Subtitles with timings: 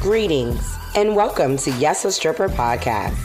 [0.00, 3.16] Greetings and welcome to Yes a Stripper podcast.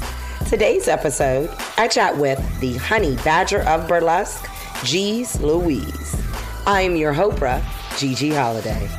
[0.50, 4.44] Today's episode, I chat with the honey badger of burlesque,
[4.82, 6.16] Jeez Louise.
[6.66, 7.64] I am your Hopra,
[8.00, 8.90] Gigi Holiday.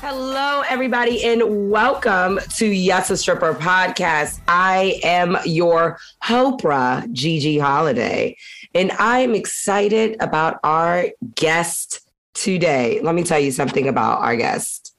[0.00, 4.40] Hello, everybody, and welcome to Yes a Stripper podcast.
[4.46, 8.36] I am your Hopra, Gigi Holiday,
[8.72, 13.00] and I am excited about our guest today.
[13.02, 14.94] Let me tell you something about our guest.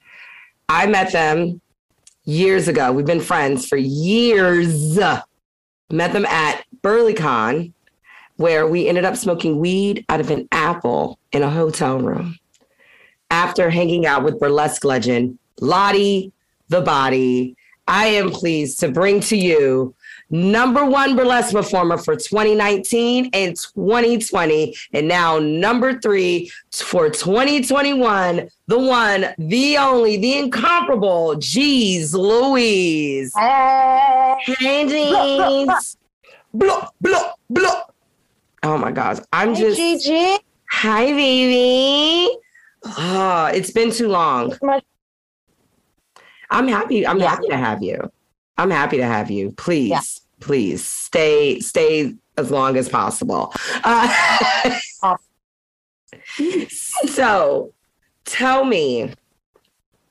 [0.70, 1.60] I met them
[2.26, 2.92] years ago.
[2.94, 4.98] We've been friends for years.
[5.90, 7.74] Met them at BurlyCon,
[8.36, 12.38] where we ended up smoking weed out of an apple in a hotel room
[13.32, 16.32] after hanging out with burlesque legend Lottie
[16.70, 17.56] the Body.
[17.88, 19.96] I am pleased to bring to you
[20.30, 28.78] number one burlesque performer for 2019 and 2020, and now number three for 2021, the
[28.80, 33.34] one, the only, the incomparable Jeez Louise.
[33.36, 35.98] Hey, Hey, Jeans.
[36.54, 37.84] Blah, blah, blah.
[38.64, 39.18] Oh my gosh.
[39.32, 40.38] I'm hey just, Gigi.
[40.70, 42.36] hi, baby.
[42.86, 44.58] Oh, it's been too long.
[46.50, 47.06] I'm happy.
[47.06, 47.30] I'm Yeah.
[47.30, 48.12] happy to have you.
[48.60, 49.52] I'm happy to have you.
[49.54, 50.02] Please, Yeah.
[50.42, 53.54] please stay, stay as long as possible.
[53.84, 54.76] Uh,
[57.08, 57.74] so,
[58.26, 59.14] tell me,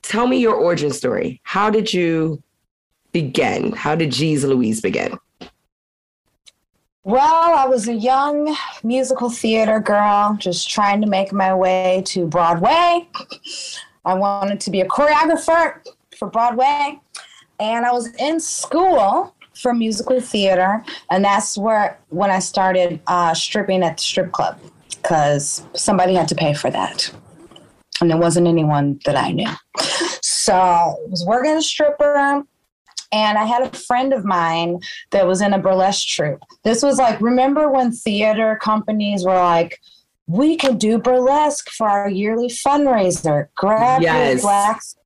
[0.03, 1.41] tell me your origin story.
[1.45, 2.43] How did you
[3.13, 3.73] begin?
[3.73, 5.19] How did Jeez Louise begin?
[7.05, 12.27] Well, I was a young musical theater girl, just trying to make my way to
[12.27, 13.09] Broadway.
[14.05, 15.81] I wanted to be a choreographer
[16.17, 16.99] for Broadway,
[17.61, 23.35] and I was in school for musical theater, and that's where when I started uh,
[23.35, 24.59] stripping at the strip club
[24.91, 27.13] because somebody had to pay for that,
[28.01, 29.51] and there wasn't anyone that I knew.
[30.23, 32.45] So I was working as a stripper.
[33.11, 34.81] And I had a friend of mine
[35.13, 36.43] that was in a burlesque troupe.
[36.63, 39.81] This was like, remember when theater companies were like,
[40.27, 43.49] we can do burlesque for our yearly fundraiser.
[43.55, 44.35] Grab Yes.
[44.35, 44.97] your blacks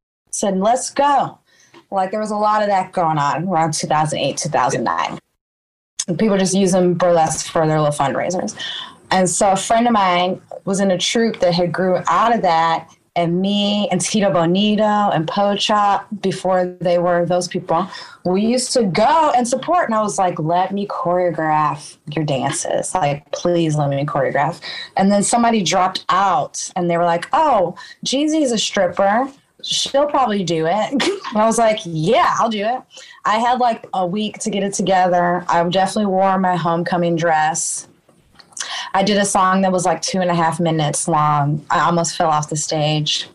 [0.42, 1.38] and let's go.
[1.92, 5.18] Like there was a lot of that going on around 2008, 2009.
[6.08, 8.56] And people just using burlesque for their little fundraisers.
[9.10, 12.42] And so a friend of mine was in a troupe that had grew out of
[12.42, 12.88] that.
[13.14, 17.86] And me and Tito Bonito and Pochop, before they were those people,
[18.24, 19.86] we used to go and support.
[19.86, 22.94] And I was like, let me choreograph your dances.
[22.94, 24.62] Like, please let me choreograph.
[24.96, 29.30] And then somebody dropped out and they were like, oh, Jeezy's a stripper.
[29.62, 30.92] She'll probably do it.
[30.92, 31.02] And
[31.34, 32.82] I was like, yeah, I'll do it.
[33.24, 35.44] I had like a week to get it together.
[35.48, 37.88] I definitely wore my homecoming dress.
[38.94, 41.64] I did a song that was like two and a half minutes long.
[41.70, 43.28] I almost fell off the stage.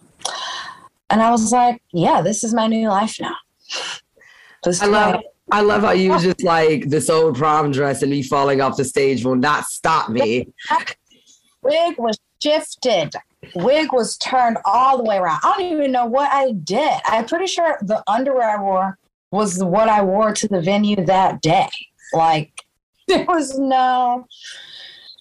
[1.09, 3.35] And I was like, yeah, this is my new life now.
[4.81, 8.59] I love I love how you just like this old prom dress and me falling
[8.59, 10.51] off the stage will not stop me.
[11.61, 13.13] wig was shifted.
[13.55, 15.39] Wig was turned all the way around.
[15.43, 16.99] I don't even know what I did.
[17.05, 18.97] I'm pretty sure the underwear I wore
[19.31, 21.69] was what I wore to the venue that day.
[22.13, 22.51] Like
[23.07, 24.25] there was no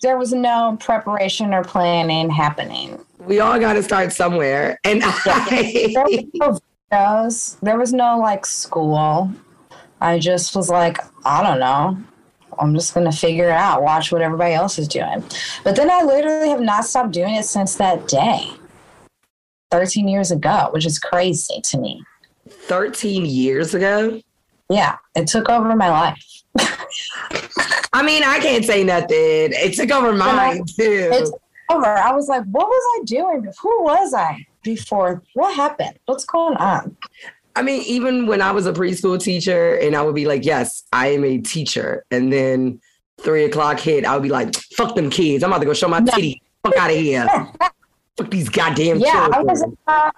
[0.03, 3.05] there was no preparation or planning happening.
[3.19, 4.79] We all got to start somewhere.
[4.85, 6.59] And There was no
[6.93, 7.61] videos.
[7.61, 9.31] There was no like school.
[10.01, 11.97] I just was like, I don't know.
[12.59, 15.25] I'm just gonna figure it out, watch what everybody else is doing.
[15.65, 18.51] But then I literally have not stopped doing it since that day.
[19.71, 22.03] 13 years ago, which is crazy to me.
[22.49, 24.21] 13 years ago.
[24.69, 26.23] Yeah, it took over my life.
[27.93, 29.09] I mean, I can't say nothing.
[29.11, 31.11] It took over mine too.
[31.13, 31.33] It's
[31.71, 31.87] over.
[31.87, 33.53] I was like, what was I doing?
[33.61, 35.23] Who was I before?
[35.35, 35.99] What happened?
[36.07, 36.97] What's going on?
[37.57, 40.85] I mean, even when I was a preschool teacher and I would be like, yes,
[40.93, 42.05] I am a teacher.
[42.11, 42.81] And then
[43.19, 45.43] three o'clock hit, I would be like, fuck them kids.
[45.43, 46.13] I'm about to go show my No.
[46.13, 46.43] titty.
[46.63, 47.27] Fuck out of here.
[48.17, 50.11] fuck these goddamn yeah, I was uh,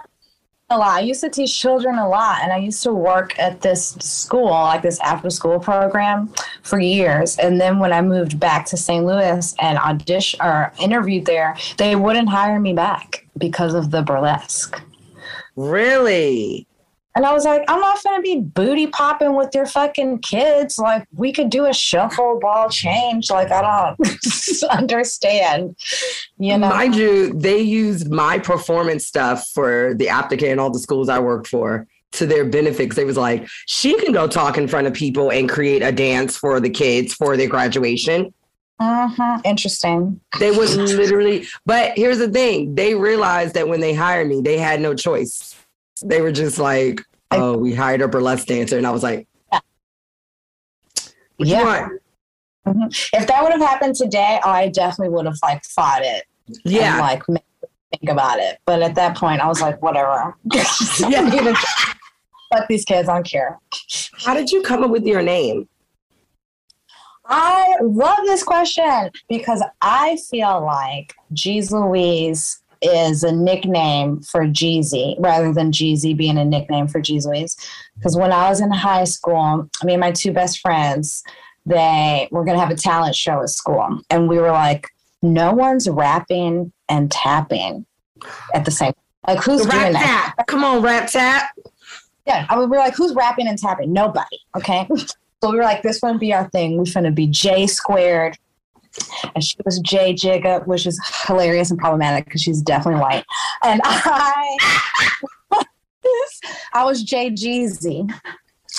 [0.70, 0.96] a lot.
[0.96, 4.50] I used to teach children a lot, and I used to work at this school,
[4.50, 7.38] like this after school program, for years.
[7.38, 9.04] And then when I moved back to St.
[9.04, 14.80] Louis and audition or interviewed there, they wouldn't hire me back because of the burlesque.
[15.56, 16.67] Really?
[17.18, 20.78] And I was like, I'm not gonna be booty popping with your fucking kids.
[20.78, 23.28] Like, we could do a shuffle ball change.
[23.28, 25.74] Like, I don't understand.
[26.38, 30.78] You know, Mind you, they used my performance stuff for the Aptica and all the
[30.78, 32.94] schools I worked for to their benefits.
[32.94, 36.36] They was like, she can go talk in front of people and create a dance
[36.36, 38.32] for the kids for their graduation.
[38.80, 39.44] Mhm.
[39.44, 40.20] interesting.
[40.38, 44.56] They was literally, but here's the thing: they realized that when they hired me, they
[44.56, 45.56] had no choice.
[46.04, 48.78] They were just like, oh, we hired a burlesque dancer.
[48.78, 49.60] And I was like, Yeah.
[51.38, 51.88] Yeah.
[52.66, 53.08] Mhm.
[53.12, 56.24] If that would have happened today, I definitely would have like fought it.
[56.48, 57.00] and, Yeah.
[57.00, 58.58] like think about it.
[58.66, 60.36] But at that point, I was like, whatever.
[61.08, 61.54] Yeah.
[62.52, 63.08] Fuck these kids.
[63.10, 63.58] I don't care.
[64.24, 65.68] How did you come up with your name?
[67.26, 75.16] I love this question because I feel like Jeez Louise is a nickname for Jeezy
[75.18, 77.56] rather than Jeezy being a nickname for Jeez Louise.
[77.96, 81.22] Because when I was in high school, I mean, my two best friends,
[81.66, 84.00] they were going to have a talent show at school.
[84.10, 84.86] And we were like,
[85.22, 87.84] no one's rapping and tapping
[88.54, 88.92] at the same
[89.26, 90.34] Like, who's Rap doing that?
[90.36, 90.46] tap.
[90.46, 91.50] Come on, rap tap.
[92.26, 93.92] Yeah, I mean, we were like, who's rapping and tapping?
[93.92, 94.38] Nobody.
[94.56, 94.88] Okay.
[95.40, 96.76] So we were like, this wouldn't be our thing.
[96.78, 98.36] We're going to be J squared.
[99.34, 103.24] And she was J Jigga, which is hilarious and problematic because she's definitely white.
[103.64, 104.58] And I,
[106.72, 108.10] I was J Jeezy.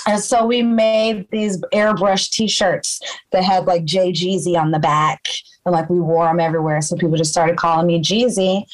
[0.06, 3.00] And so we made these airbrush t-shirts
[3.32, 5.26] that had like J Jeezy on the back.
[5.66, 6.80] And like we wore them everywhere.
[6.80, 8.64] So people just started calling me Jeezy.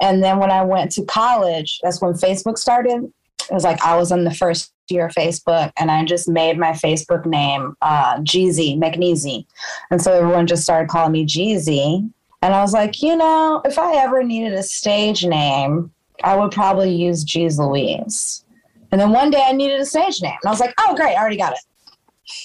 [0.00, 3.12] And then when I went to college, that's when Facebook started.
[3.50, 6.72] It was like I was on the first of Facebook and I just made my
[6.72, 9.46] Facebook name uh, Jeezy McNeezy.
[9.90, 12.10] And so everyone just started calling me Jeezy.
[12.42, 15.90] And I was like, you know, if I ever needed a stage name,
[16.24, 18.44] I would probably use Jeez Louise.
[18.90, 20.36] And then one day I needed a stage name.
[20.42, 21.60] And I was like, oh, great, I already got it.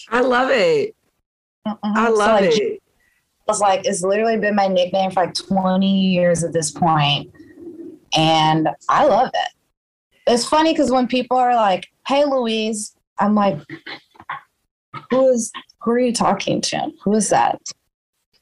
[0.10, 0.96] I love it.
[1.68, 1.78] Mhm.
[1.84, 2.82] I So, love like, it.
[3.48, 7.32] I was like it's literally been my nickname for like 20 years at this point
[8.16, 9.50] and i love it
[10.28, 12.96] it's funny because when people are like hey louise.
[13.20, 13.60] I'm like
[15.10, 15.52] who is
[15.82, 16.92] who are you talking to?
[17.04, 17.62] Who is that?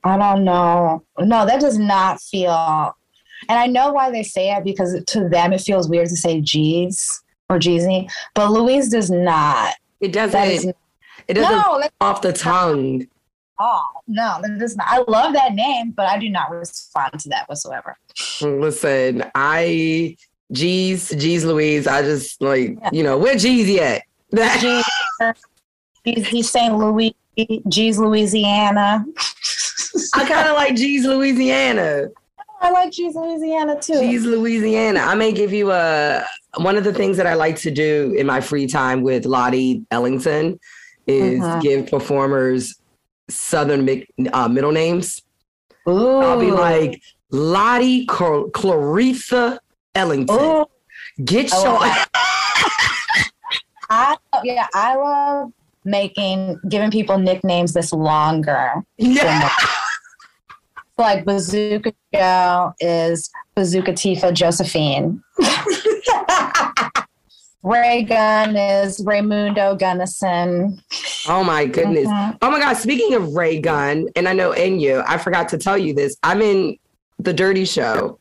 [0.04, 1.04] I don't know.
[1.20, 2.96] No that does not feel
[3.50, 6.42] and i know why they say it because to them it feels weird to say
[6.42, 7.20] jeez
[7.50, 9.76] or jeezy but louise does not.
[10.00, 10.42] It doesn't.
[10.42, 10.66] is
[11.28, 13.08] it doesn't no off the tongue.
[13.60, 14.88] Oh no that is not.
[14.90, 17.98] I love that name but i do not respond to that whatsoever.
[18.42, 20.18] Listen, I
[20.52, 21.88] G's G's Louise.
[21.88, 22.90] I just like Yeah.
[22.94, 24.04] you know where G's at.
[24.60, 24.84] G-
[26.04, 27.16] he's, he's saying Louis,
[27.70, 29.06] G's Louisiana.
[30.14, 32.08] I kind of like G's Louisiana.
[32.62, 34.00] I like G's Louisiana too.
[34.00, 35.00] G's Louisiana.
[35.02, 36.24] I may give you a
[36.58, 39.84] one of the things that I like to do in my free time with Lottie
[39.92, 40.60] Ellington
[41.08, 41.62] is Mhm.
[41.62, 42.76] give performers
[43.30, 43.88] Southern
[44.34, 45.22] uh, middle names.
[45.88, 46.18] Ooh.
[46.20, 47.02] I'll be like
[47.32, 49.60] Lottie Cl- Claritha
[49.96, 50.36] Ellington.
[50.38, 50.66] Ooh.
[51.24, 51.80] Get I your
[53.90, 55.52] I yeah, I love
[55.86, 58.84] making giving people nicknames that's longer.
[58.98, 59.50] yeah.
[60.98, 65.22] Like Bazooka Joe is Bazooka Tifa Josephine.
[67.64, 70.80] Ray Gun is Raymundo Gunnison.
[71.28, 72.08] Oh my goodness.
[72.08, 72.38] Mhm.
[72.42, 72.78] Oh my God.
[72.78, 76.16] Speaking of Ray Gun, and I know in you, I forgot to tell you this.
[76.24, 76.78] I'm in
[77.20, 78.20] the Dirty Show.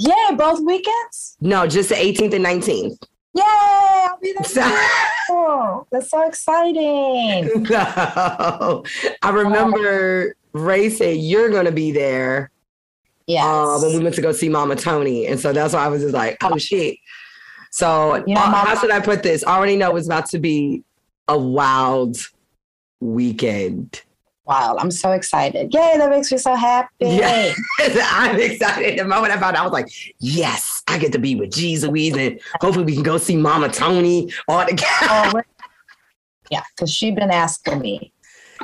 [0.00, 1.36] Yay, both weekends?
[1.40, 2.96] No, just the 18th and 19th.
[3.34, 4.88] Yay, I'll be there.
[5.30, 7.62] Oh, that's so exciting.
[7.70, 8.82] no.
[9.22, 12.50] I remember Ray said you're going to be there
[13.26, 13.44] Yeah.
[13.46, 15.26] uh, when we went to go see Mama Tony.
[15.26, 16.96] And so that's why I was just like, oh shit.
[17.70, 19.44] So, You know, uh, Mama- how should I put this?
[19.44, 20.82] I already know it's about to be
[21.28, 22.16] a wild
[23.00, 24.02] weekend.
[24.48, 24.78] Wild.
[24.80, 25.74] I'm so excited.
[25.74, 26.90] Yay, that makes me so happy.
[27.00, 27.52] Yeah.
[27.80, 28.98] I'm excited.
[28.98, 29.88] The moment I found out, I was like,
[30.20, 34.32] yes, I get to be with Louise and hopefully we can go see Mama Tony
[34.48, 34.86] all together.
[35.00, 35.42] Oh,
[36.50, 38.10] yeah, because she's been asking me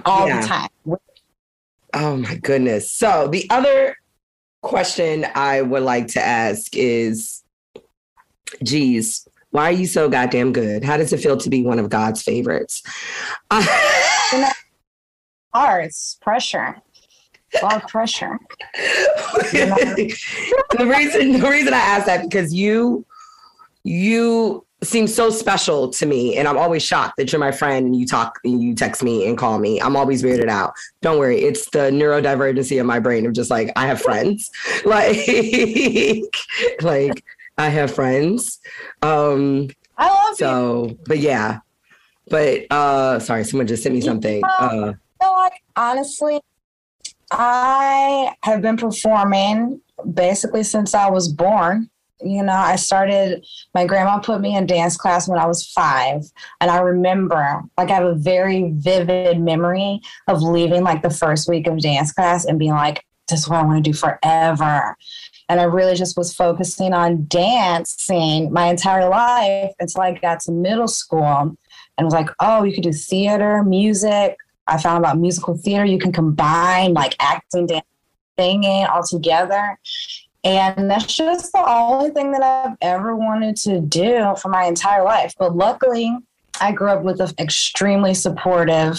[0.06, 0.40] all Yeah.
[0.40, 0.68] the time.
[1.92, 2.90] Oh my goodness.
[2.90, 3.94] So the other
[4.62, 7.42] question I would like to ask is,
[8.62, 10.82] geez, why are you so goddamn good?
[10.82, 12.82] How does it feel to be one of God's favorites?
[15.54, 15.86] Hard.
[15.86, 16.76] It's pressure.
[17.60, 18.38] A lot of pressure.
[19.52, 20.16] the
[20.80, 23.06] reason the reason I asked that because you
[23.84, 27.96] you seem so special to me and I'm always shocked that you're my friend and
[27.96, 29.80] you talk and you text me and call me.
[29.80, 30.74] I'm always weirded out.
[31.00, 34.50] Don't worry, it's the neurodivergency of my brain of just like I have friends.
[34.84, 35.16] Like
[36.82, 37.24] like
[37.56, 38.58] I have friends.
[39.02, 40.34] Um I love you.
[40.36, 41.60] so but yeah.
[42.28, 44.42] But uh sorry, someone just sent me something.
[44.44, 44.94] Uh
[45.24, 46.40] feel like honestly,
[47.30, 49.80] I have been performing
[50.12, 51.90] basically since I was born.
[52.20, 56.22] You know, I started, my grandma put me in dance class when I was five.
[56.60, 61.48] And I remember, like, I have a very vivid memory of leaving, like, the first
[61.48, 64.96] week of dance class and being like, this is what I want to do forever.
[65.48, 70.52] And I really just was focusing on dancing my entire life until I got to
[70.52, 71.56] middle school
[71.98, 74.36] and was like, oh, you could do theater, music.
[74.66, 75.84] I found about musical theater.
[75.84, 77.86] You can combine like acting, dancing,
[78.38, 79.78] singing all together.
[80.42, 85.02] And that's just the only thing that I've ever wanted to do for my entire
[85.02, 85.34] life.
[85.38, 86.16] But luckily,
[86.60, 88.98] I grew up with an extremely supportive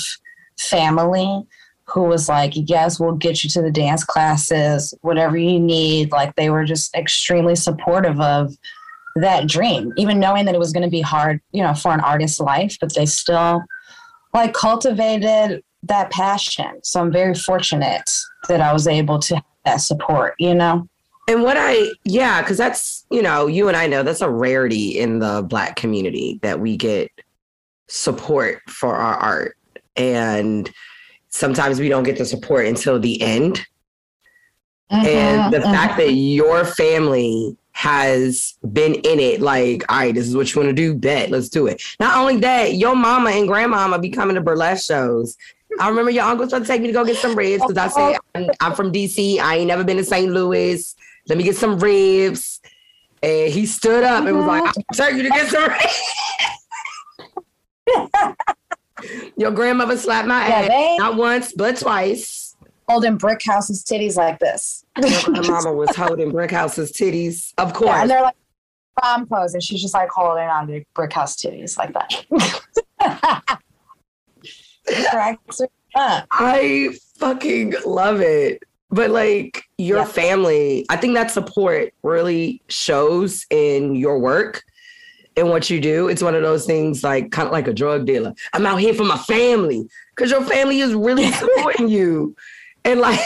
[0.58, 1.46] family
[1.86, 6.12] who was like, Yes, we'll get you to the dance classes, whatever you need.
[6.12, 8.58] Like, they were just extremely supportive of
[9.16, 12.02] that dream, even knowing that it was going to be hard, you know, for an
[12.02, 13.64] artist's life, but they still
[14.36, 16.80] like cultivated that passion.
[16.84, 18.12] So I'm very fortunate
[18.50, 20.88] that I was able to have that support, you know?
[21.30, 25.00] And what I, yeah, because that's, you know, you and I know that's a rarity
[25.00, 27.10] in the Black community that we get
[27.88, 29.58] support for our art.
[29.96, 30.70] And
[31.30, 33.66] sometimes we don't get the support until the end.
[34.92, 35.72] Mm-hmm, and the mm-hmm.
[35.72, 40.62] fact that your family has been in it, like, all right, this is what you
[40.62, 41.82] want to do, bet, let's do it.
[42.00, 45.36] Not only that, your mama and grandmama be coming to burlesque shows.
[45.78, 47.90] I remember your uncle tried to take me to go get some ribs because I
[47.90, 49.40] said I'm, I'm, from DC.
[49.40, 50.32] I ain't never been to St.
[50.32, 50.96] Louis.
[51.28, 52.62] Let me get some ribs.
[53.22, 54.28] And he stood up mm-hmm.
[54.28, 54.82] and was like, mm-hmm.
[54.90, 55.70] I'll take you to get some
[59.04, 59.34] ribs.
[59.36, 62.45] Your grandmother slapped my yeah, ass they, not once, but twice.
[62.88, 64.86] Holding brick houses titties like this.
[64.98, 67.90] My mama was holding brick houses titties, of course.
[67.96, 68.36] Yeah, and they're like
[69.02, 73.60] prom pose, and she's just like holding on to Brickhouse titties like that.
[76.32, 78.62] I fucking love it
[78.96, 80.06] but like your yeah.
[80.06, 84.64] family, I think that support really shows in your work
[85.36, 86.08] and what you do.
[86.08, 88.34] It's one of those things like kind of like a drug dealer.
[88.54, 92.36] I'm out here for my family because your family is really supporting you.
[92.86, 93.20] And like,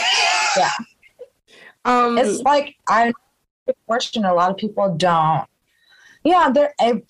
[0.57, 0.71] yeah.
[1.85, 3.13] Um, it's like I'm
[3.87, 4.29] fortunate.
[4.29, 5.47] A lot of people don't.
[6.25, 6.73] Yeah, there.
[6.77, 7.05] It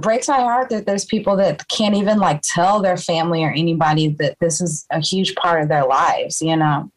[0.00, 4.08] breaks my heart that there's people that can't even like tell their family or anybody
[4.18, 6.42] that this is a huge part of their lives.
[6.42, 6.90] You know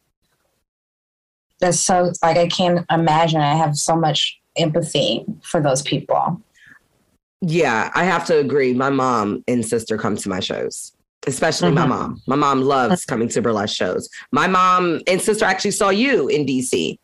[1.62, 3.40] that's so like I can't imagine.
[3.40, 6.42] I have so much empathy for those people.
[7.40, 8.74] Yeah, I have to agree.
[8.74, 10.92] My mom and sister come to my shows,
[11.26, 11.76] especially mm-hmm.
[11.76, 12.22] my mom.
[12.26, 14.08] My mom loves coming to burlesque shows.
[14.30, 16.98] My mom and sister actually saw you in DC.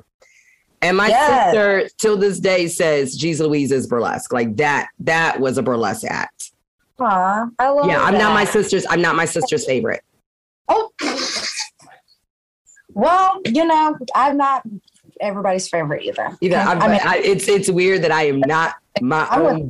[0.81, 1.53] And my yes.
[1.53, 4.33] sister till this day says Jeez Louise is burlesque.
[4.33, 6.53] Like that, that was a burlesque act.
[7.01, 8.19] Aw, I love Yeah, I'm that.
[8.19, 10.03] not my sister's, I'm not my sister's favorite.
[10.69, 10.91] Oh
[12.95, 14.63] well, you know, I'm not
[15.21, 16.37] everybody's favorite either.
[16.41, 19.69] Either I'm, I mean, I, it's it's weird that I am not my I'm own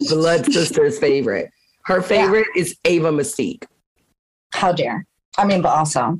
[0.00, 1.50] blood sister's favorite.
[1.84, 2.62] Her favorite yeah.
[2.62, 3.64] is Ava Mystique.
[4.54, 5.06] How dare!
[5.36, 6.18] I mean, but also,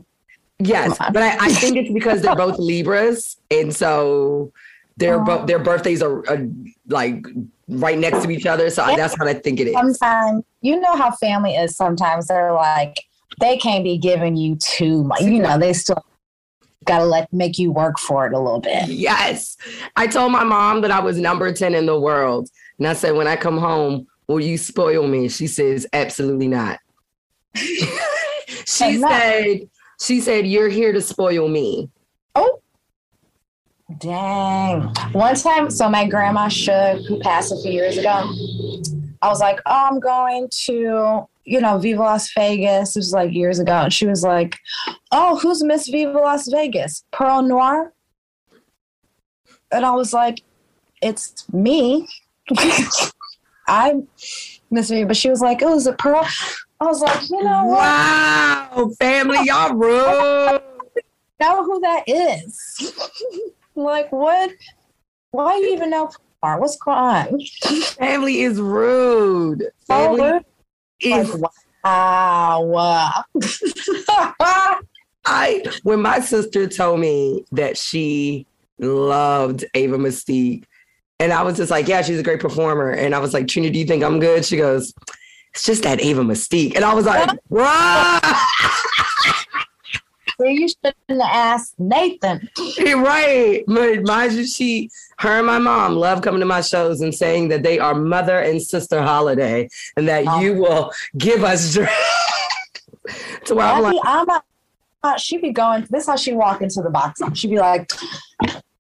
[0.58, 4.52] yes, but I, I think it's because they're both Libras, and so
[4.96, 5.46] their oh.
[5.46, 6.46] their birthdays are, are,
[6.88, 7.24] like
[7.68, 8.70] right next to each other.
[8.70, 9.74] So that's what I think it is.
[9.74, 11.76] Sometimes you know how family is.
[11.76, 12.96] Sometimes they're like
[13.40, 15.22] they can't be giving you too much.
[15.22, 16.04] You know, they still
[16.84, 18.88] gotta let make you work for it a little bit.
[18.88, 19.56] Yes.
[19.96, 22.48] I told my mom that I was number 10 in the world.
[22.78, 25.28] And I said, when I come home, will you spoil me?
[25.28, 26.78] She says, absolutely not.
[28.66, 29.68] she said,
[30.00, 31.90] she said, you're here to spoil me.
[32.34, 32.60] Oh.
[33.98, 34.82] Dang.
[35.12, 38.32] One time, so my grandma Shook, who passed a few years ago,
[39.22, 42.96] I was like, oh, I'm going to you know, Viva Las Vegas.
[42.96, 43.72] It was like years ago.
[43.72, 44.58] And she was like,
[45.12, 47.04] Oh, who's Miss Viva Las Vegas?
[47.12, 47.92] Perle Noire?
[49.70, 50.42] And I was like,
[51.02, 52.08] It's me.
[53.66, 54.08] I'm
[54.70, 55.08] Miss Viva.
[55.08, 56.26] But she was like, Oh, is it Pearl?
[56.84, 57.78] I was like, You know what?
[57.78, 60.60] Wow, family, y'all rude.
[61.40, 62.92] know who that is.
[63.74, 64.50] like, what?
[65.30, 66.10] Why you even know?
[66.40, 66.98] What's going
[67.32, 67.40] on?
[67.98, 69.64] Family is rude.
[69.86, 70.40] Family oh,
[71.00, 71.34] is
[71.84, 73.14] wow.
[75.24, 78.46] I when my sister told me that she
[78.78, 80.64] loved Ava Mystique,
[81.18, 82.90] and I was just like, yeah, she's a great performer.
[82.90, 84.44] And I was like, Trina, do you think I'm good?
[84.44, 84.92] She goes,
[85.54, 86.74] it's just that Ava Mystique.
[86.74, 88.20] And I was like, wow.
[90.36, 92.48] So you shouldn't have asked Nathan.
[92.80, 93.62] right.
[93.68, 97.48] But mind you, she her and my mom love coming to my shows and saying
[97.48, 100.40] that they are mother and sister holiday and that oh.
[100.40, 101.88] you will give us drink.
[103.44, 104.26] to where I'm like, I'm
[105.04, 107.20] uh, she'd be going, this is how she walk into the box.
[107.34, 107.88] She'd be like,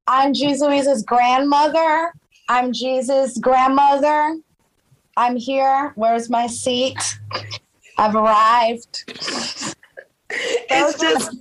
[0.08, 2.12] I'm Jesus grandmother.
[2.48, 4.36] I'm Jesus' grandmother.
[5.16, 5.92] I'm here.
[5.94, 6.98] Where's my seat?
[7.98, 9.04] I've arrived.
[10.28, 11.36] It's just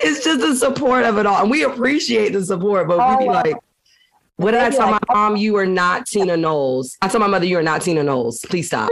[0.00, 1.42] it's just the support of it all.
[1.42, 3.56] And we appreciate the support, but oh, we be oh, like,
[4.36, 5.32] What did I tell like, my mom?
[5.32, 5.36] Oh.
[5.36, 6.96] You are not Tina Knowles.
[7.00, 8.44] I told my mother you are not Tina Knowles.
[8.48, 8.90] Please stop.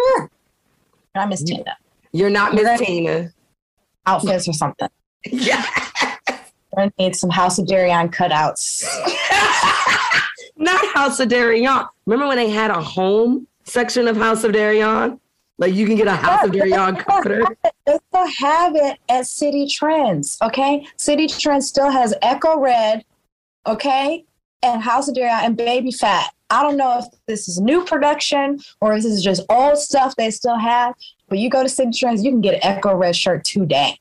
[1.15, 1.77] I miss Tina.
[2.13, 3.31] You're not Miss Tina.
[4.07, 4.89] Outfits or something.
[5.25, 5.65] Yeah.
[6.79, 8.85] I need some House of Deréon cutouts.
[10.57, 11.89] not House of Deréon.
[12.07, 15.21] Remember when they had a home section of House of Deréon?
[15.59, 17.45] Like you can get a House of Deréon cutter.
[17.87, 20.87] They still have it at Citi Trends, okay?
[20.99, 23.05] Citi Trends still has Ecko Red,
[23.67, 24.25] okay?
[24.63, 26.33] And House of Deréon and Baby Phat.
[26.51, 30.15] I don't know if this is new production or if this is just old stuff
[30.17, 30.95] they still have,
[31.29, 33.99] but you go to Citi Trends, you can get an Ecko Red shirt today.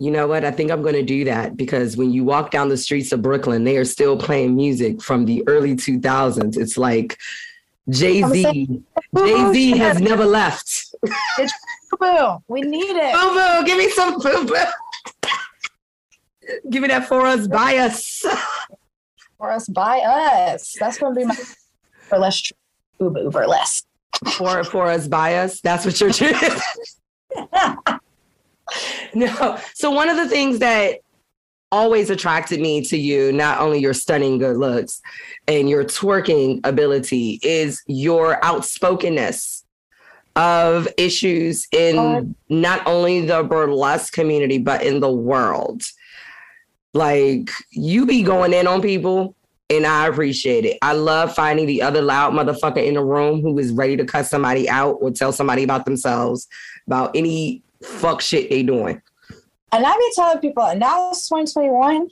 [0.00, 0.44] You know what?
[0.44, 3.20] I think I'm going to do that because when you walk down the streets of
[3.20, 6.56] Brooklyn, they are still playing music from the early 2000s.
[6.56, 7.18] It's like
[7.90, 8.82] Jay Z.
[9.16, 10.94] Jay Z has never left.
[11.38, 11.52] It's
[11.98, 13.12] Boo, we need it.
[13.12, 14.54] Boo boo, give me some boo boo.
[16.70, 18.24] give me that for us, by us.
[19.38, 20.76] For us, by us.
[20.78, 21.36] That's going to be my
[22.10, 22.52] burlesque.
[22.98, 23.84] Boo boo burlesque.
[24.32, 25.60] For for us, by us.
[25.60, 26.34] That's what you're doing.
[29.14, 29.58] no.
[29.74, 31.00] So one of the things that
[31.70, 35.00] always attracted me to you, not only your stunning good looks
[35.46, 39.64] and your twerking ability, is your outspokenness
[40.36, 45.82] of issues in uh, not only the burlesque community, but in the world.
[46.94, 49.34] Like you be going in on people.
[49.70, 50.78] And I appreciate it.
[50.80, 54.24] I love finding the other loud motherfucker in the room who is ready to cut
[54.24, 56.48] somebody out or tell somebody about themselves,
[56.86, 59.02] about any fuck shit they doing.
[59.72, 62.08] And I be telling people and now it's 2021.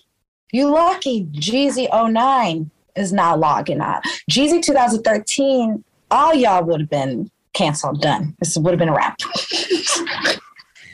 [0.53, 4.01] You lucky Jeezy 09 is not logging on.
[4.31, 8.37] Jeezy 2013, all y'all would have been canceled, done.
[8.39, 9.19] This would have been a wrap.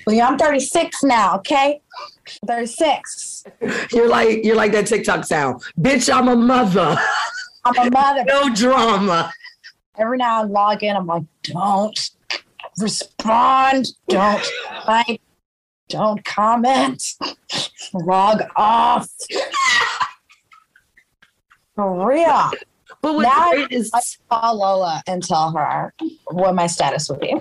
[0.07, 1.81] well, yeah, I'm 36 now, okay?
[2.47, 3.45] 36.
[3.93, 5.63] You're like you're like that TikTok sound.
[5.79, 6.97] Bitch, I'm a mother.
[7.65, 8.25] I'm a mother.
[8.29, 9.33] no drama.
[9.99, 12.11] Every now and log in, I'm like, don't
[12.79, 14.51] respond, don't
[14.89, 15.21] like,
[15.89, 17.03] don't comment,
[17.93, 19.09] log off.
[21.75, 22.51] For real.
[23.01, 25.93] But what's Now great is I call Lola and tell her
[26.27, 27.35] what my status would be.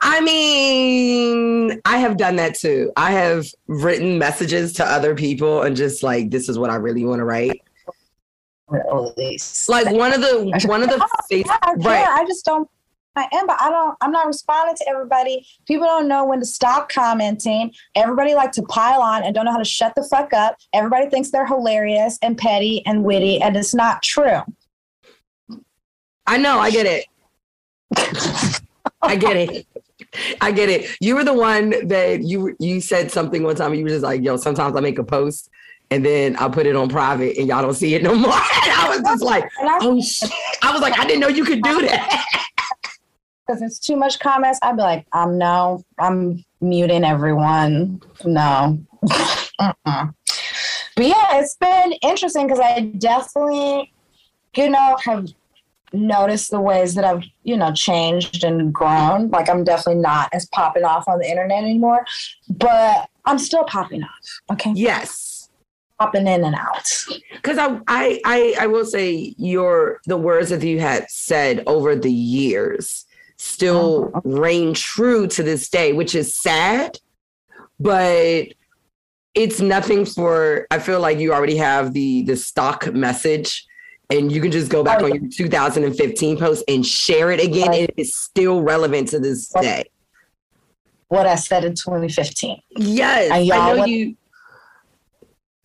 [0.00, 2.92] I mean, I have done that too.
[2.96, 7.04] I have written messages to other people and just like, this is what I really
[7.04, 7.62] want to write.
[9.68, 11.84] Like one of the one of the oh, face, Yeah, right.
[11.84, 12.08] right.
[12.08, 12.68] I just don't.
[13.16, 13.96] I am, but I don't.
[14.00, 15.44] I'm not responding to everybody.
[15.66, 17.72] People don't know when to stop commenting.
[17.96, 20.56] Everybody like to pile on and don't know how to shut the fuck up.
[20.72, 24.40] Everybody thinks they're hilarious and petty and witty, and it's not true.
[26.26, 27.06] I know, I get it.
[29.02, 29.66] I get it.
[30.40, 30.96] I get it.
[31.00, 33.74] You were the one that you you said something one time.
[33.74, 35.50] You were just like, "Yo, sometimes I make a post
[35.90, 38.72] and then I put it on private, and y'all don't see it no more." And
[38.72, 40.30] I was just like, "Oh shit!"
[40.62, 42.26] I was like, "I didn't know you could do that."
[43.50, 48.00] Because it's too much comments, I'd be like, I'm um, no, I'm muting everyone.
[48.24, 48.78] No.
[49.04, 50.14] Mm-mm.
[50.96, 53.92] But yeah, it's been interesting because I definitely,
[54.56, 55.28] you know, have
[55.92, 59.30] noticed the ways that I've, you know, changed and grown.
[59.30, 62.06] Like I'm definitely not as popping off on the internet anymore,
[62.48, 64.40] but I'm still popping off.
[64.52, 64.72] Okay.
[64.76, 65.50] Yes.
[65.98, 66.88] Popping in and out.
[67.34, 71.96] because I, I I I will say your the words that you had said over
[71.96, 73.06] the years
[73.40, 76.98] still oh, reign true to this day, which is sad,
[77.78, 78.48] but
[79.34, 83.66] it's nothing for I feel like you already have the the stock message
[84.10, 87.72] and you can just go back oh, on your 2015 post and share it again.
[87.72, 89.84] And it's still relevant to this day.
[91.08, 92.60] What I said in 2015.
[92.76, 94.16] Yes, I know what- you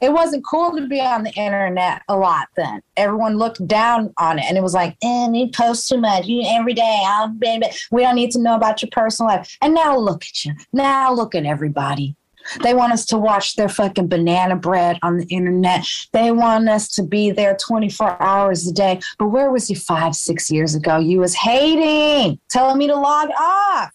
[0.01, 2.81] it wasn't cool to be on the internet a lot then.
[2.97, 6.25] Everyone looked down on it and it was like, eh, you post too much.
[6.25, 9.57] You every day, I'll, baby, we don't need to know about your personal life.
[9.61, 10.53] And now look at you.
[10.73, 12.15] Now look at everybody.
[12.61, 15.85] They want us to watch their fucking banana bread on the internet.
[16.11, 18.99] They want us to be there 24 hours a day.
[19.17, 20.99] But where was you five, six years ago?
[20.99, 23.91] You was hating, telling me to log off.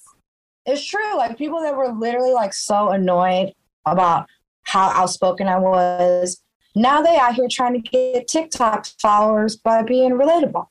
[0.67, 1.17] It's true.
[1.17, 3.53] Like people that were literally like so annoyed
[3.87, 4.27] about
[4.63, 6.43] how outspoken I was.
[6.75, 10.67] Now they out here trying to get TikTok followers by being relatable.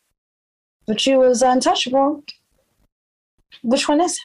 [0.88, 2.24] But you was untouchable.
[3.62, 4.20] Which one is?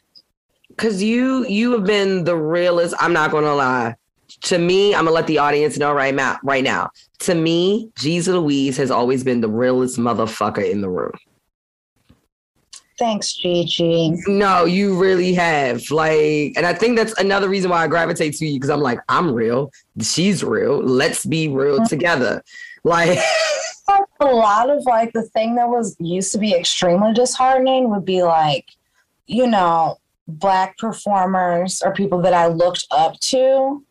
[0.76, 2.94] Cause you you have been the realest.
[2.98, 3.96] I'm not gonna lie.
[4.42, 6.38] To me, I'm gonna let the audience know right now.
[6.42, 11.12] Right now, to me, Jesus Louise has always been the realest motherfucker in the room.
[12.98, 14.12] Thanks, Gigi.
[14.28, 15.90] No, you really have.
[15.90, 19.00] Like, and I think that's another reason why I gravitate to you because I'm like,
[19.08, 19.72] I'm real.
[20.00, 20.78] She's real.
[20.78, 21.86] Let's be real mm-hmm.
[21.86, 22.42] together.
[22.86, 23.18] Like,
[24.20, 28.22] a lot of like the thing that was used to be extremely disheartening would be
[28.22, 28.66] like,
[29.26, 29.96] you know,
[30.28, 33.82] black performers or people that I looked up to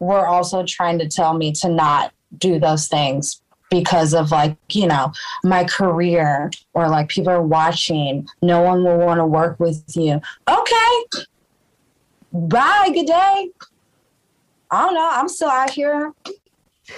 [0.00, 3.41] were also trying to tell me to not do those things
[3.72, 5.10] because of like, you know,
[5.44, 8.28] my career or like people are watching.
[8.42, 10.20] No one will want to work with you.
[10.46, 11.24] Okay.
[12.32, 12.90] Bye.
[12.92, 13.50] Good day.
[14.70, 15.10] I don't know.
[15.10, 16.12] I'm still out here.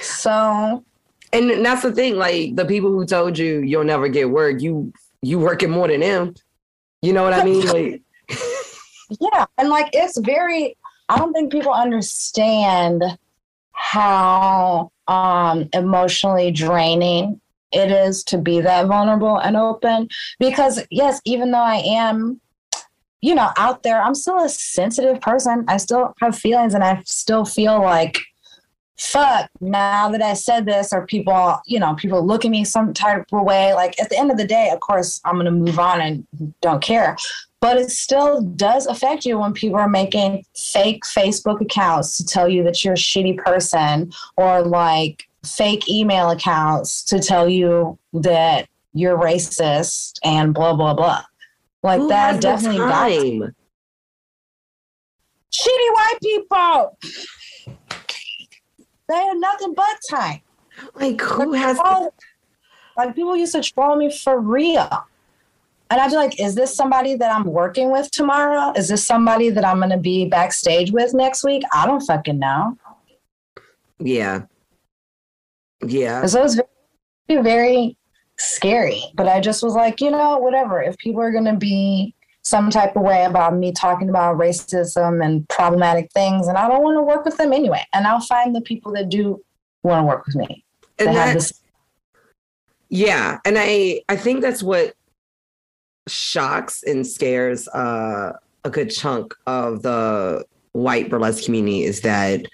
[0.01, 0.85] So
[1.33, 4.93] and that's the thing, like the people who told you you'll never get work, you
[5.23, 6.35] you working more than them.
[7.03, 7.67] You know what I mean?
[7.67, 8.03] Like
[9.21, 10.77] yeah, and like it's very
[11.09, 13.05] I don't think people understand
[13.73, 17.41] how um emotionally draining
[17.75, 20.09] it is to be that vulnerable and open.
[20.39, 22.41] Because yes, even though I am
[23.21, 25.65] you know out there, I'm still a sensitive person.
[25.69, 28.19] I still have feelings and I still feel like
[28.97, 32.95] fuck now that i said this or people you know people look at me some
[32.95, 33.75] type of way?
[33.75, 36.25] Like at the end of the day of course i'm going to move on and
[36.61, 37.17] don't care
[37.65, 42.47] but it still does affect you when people are making fake facebook accounts to tell
[42.47, 48.69] you that you're a shitty person or like fake email accounts to tell you that
[48.93, 51.23] you're racist and blah blah blah
[51.83, 53.11] like Who that definitely got
[55.51, 56.99] shitty white people
[59.09, 60.41] they had nothing but time.
[60.95, 62.11] Like who has the-
[62.97, 65.07] like people used to troll me for real.
[65.91, 68.73] And I'd be like, is this somebody that I'm working with tomorrow?
[68.77, 71.63] Is this somebody that I'm gonna be backstage with next week?
[71.73, 72.77] I don't fucking know.
[73.99, 74.43] Yeah.
[75.87, 76.25] Yeah.
[76.27, 76.61] So it was
[77.29, 77.97] very, very
[78.39, 79.03] scary.
[79.15, 80.83] But I just was like, you know, whatever.
[80.83, 85.49] If people are gonna be some type of way about me talking about racism and
[85.49, 87.83] problematic things, and I don't want to work with them anyway.
[87.93, 89.43] And I'll find the people that do
[89.83, 90.65] want to work with me.
[90.99, 91.53] And that,
[92.89, 94.95] yeah, and I I think that's what
[96.07, 98.33] shocks and scares uh,
[98.65, 102.47] a good chunk of the white burlesque community is that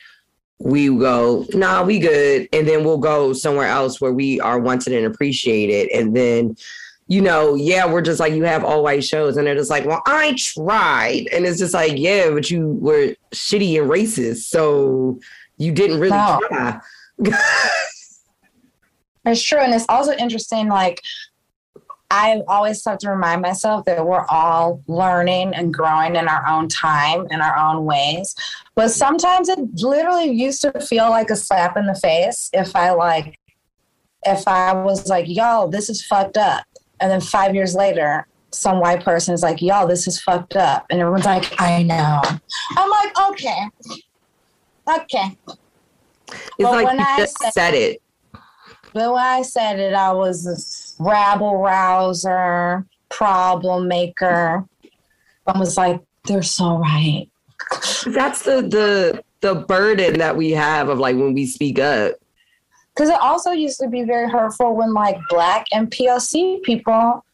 [0.59, 4.93] we go, nah, we good, and then we'll go somewhere else where we are wanted
[4.93, 6.57] and appreciated, and then
[7.11, 9.37] you know, yeah, we're just like, you have all white shows.
[9.37, 11.27] And they're just like, well, I tried.
[11.33, 14.45] And it's just like, yeah, but you were shitty and racist.
[14.45, 15.19] So
[15.57, 16.39] you didn't really no.
[16.47, 16.79] try.
[19.27, 19.59] it's true.
[19.59, 21.03] And it's also interesting, like,
[22.11, 26.69] I always have to remind myself that we're all learning and growing in our own
[26.69, 28.35] time, in our own ways.
[28.75, 32.91] But sometimes it literally used to feel like a slap in the face if I
[32.91, 33.39] like,
[34.25, 36.65] if I was like, yo, this is fucked up
[37.01, 40.87] and then five years later, some white person is like, y'all, this is fucked up.
[40.91, 42.21] And everyone's like, I know.
[42.77, 43.71] I'm like, okay.
[44.97, 45.39] Okay.
[46.29, 48.03] It's but like when you I just said, said it.
[48.93, 54.65] But when I said it, I was rabble rouser, problem maker.
[55.47, 57.27] I was like, they're so right.
[58.07, 62.15] That's the the the burden that we have of like when we speak up
[62.95, 67.25] because it also used to be very hurtful when like black and POC people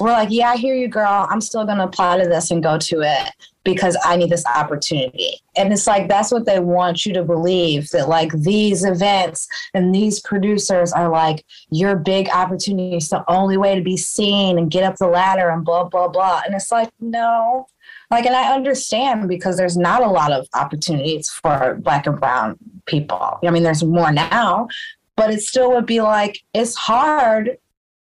[0.00, 1.26] were like, "Yeah, I hear you, girl.
[1.28, 3.32] I'm still gonna apply to this and go to it
[3.72, 7.90] because I need this opportunity." And it's like that's what they want you to believe
[7.90, 12.96] that like these events and these producers are like your big opportunity.
[12.96, 16.08] It's the only way to be seen and get up the ladder and blah blah
[16.08, 16.42] blah.
[16.44, 17.66] And it's like no.
[18.10, 22.56] Like, and I understand because there's not a lot of opportunities for black and brown
[22.86, 23.38] people.
[23.44, 24.68] I mean, there's more now,
[25.14, 27.58] but it still would be like it's hard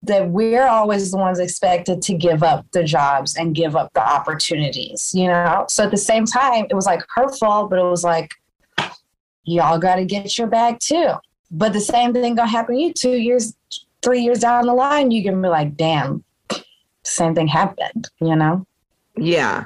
[0.03, 4.01] that we're always the ones expected to give up the jobs and give up the
[4.01, 5.65] opportunities, you know?
[5.67, 8.31] So at the same time, it was like her fault, but it was like,
[9.43, 11.13] y'all got to get your bag too.
[11.51, 13.55] But the same thing gonna happen to you two years,
[14.01, 16.23] three years down the line, you can be like, damn,
[17.03, 18.65] same thing happened, you know?
[19.17, 19.65] Yeah.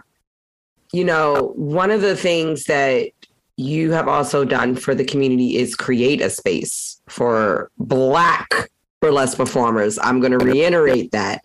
[0.94, 3.12] You know, one of the things that
[3.58, 8.70] you have also done for the community is create a space for Black
[9.04, 10.00] burlesque performers.
[10.02, 11.44] I'm going to reiterate that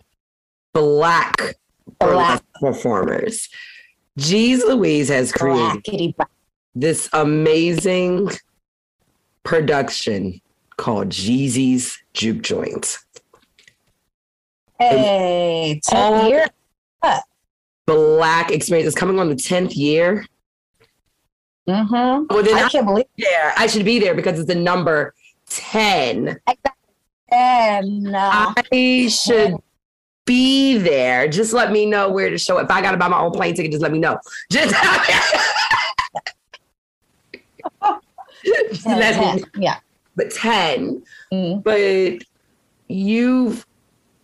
[0.73, 1.55] Black,
[1.99, 3.49] burlesque performers.
[4.17, 6.15] Jeez Louise has created
[6.73, 8.29] this amazing
[9.43, 10.39] production
[10.77, 13.03] called Jeezy's Juke Joints.
[14.79, 16.45] Hey, 10 year
[17.85, 20.25] Black experience is coming on the 10th year.
[21.67, 22.33] Mm-hmm.
[22.33, 23.53] Well, then I, I can't believe there.
[23.57, 25.13] I should be there because it's the number
[25.49, 26.39] 10.
[27.31, 28.13] 10.
[28.15, 29.55] I should
[30.25, 31.27] be there.
[31.27, 32.57] Just let me know where to show.
[32.57, 32.65] up.
[32.65, 34.19] If I got to buy my own plane ticket, just let me know.
[34.51, 34.73] Just
[38.85, 39.43] let me.
[39.55, 39.79] Yeah.
[40.15, 41.03] But 10.
[41.31, 41.61] Mm-hmm.
[41.61, 42.23] But
[42.87, 43.65] you've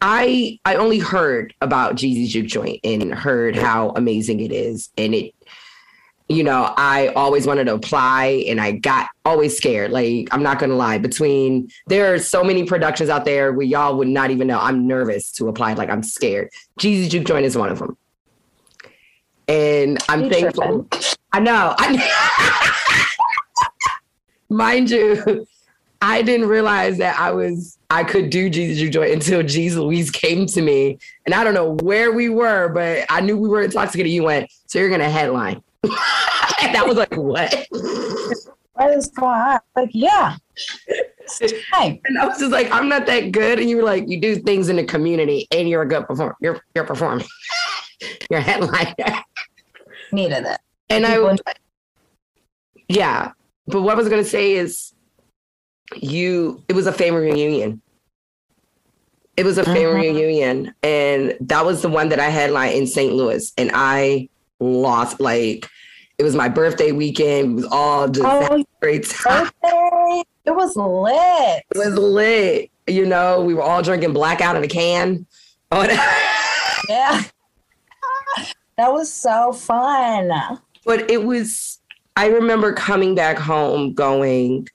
[0.01, 4.89] I I only heard about Jeezy's Juke Joint and heard how amazing it is.
[4.97, 5.34] And it,
[6.27, 9.91] you know, I always wanted to apply and I got always scared.
[9.91, 13.95] Like, I'm not gonna lie, between there are so many productions out there where y'all
[13.97, 14.59] would not even know.
[14.59, 16.49] I'm nervous to apply, like I'm scared.
[16.79, 17.95] Jeezy's Juke Joint is one of them.
[19.47, 20.83] And I'm You thankful.
[20.89, 21.15] tripping.
[21.31, 21.75] I know.
[21.77, 23.15] I
[24.49, 25.45] mind you,
[26.01, 30.09] I didn't realize that I was I could do Jeezy's Juke Joint until Jesus Louise
[30.09, 30.97] came to me.
[31.27, 34.11] And I don't know where we were, but I knew we were intoxicated.
[34.11, 35.61] You went, so you're gonna headline.
[36.61, 37.53] and I was like, what?
[38.73, 39.59] What is going on?
[39.75, 40.35] Like, yeah.
[41.73, 43.59] Hey, And I was just like, I'm not that good.
[43.59, 46.35] And you were like, you do things in the community and you're a good performer.
[46.41, 47.25] You're you're performing.
[48.29, 48.93] you're a headliner.
[50.11, 50.59] needed it.
[50.89, 51.59] And People I enjoy it.
[52.89, 53.31] Yeah.
[53.67, 54.93] But what I was gonna say is
[55.95, 57.81] you it was a family reunion.
[59.37, 60.15] It was a family Mhm.
[60.15, 60.75] reunion.
[60.83, 63.13] And that was the one that I headlined in St.
[63.13, 63.51] Louis.
[63.57, 65.69] And I lost like
[66.17, 67.51] it was my birthday weekend.
[67.51, 69.49] It was all just Oh, great time.
[69.61, 70.23] birthday.
[70.45, 71.63] It was lit.
[71.73, 72.69] It was lit.
[72.87, 75.25] You know, we were all drinking blackout in a can.
[75.71, 75.81] Oh,
[76.89, 77.23] Yeah.
[78.77, 80.29] That was so fun.
[80.85, 81.79] but it was
[82.17, 84.67] i remember coming back home going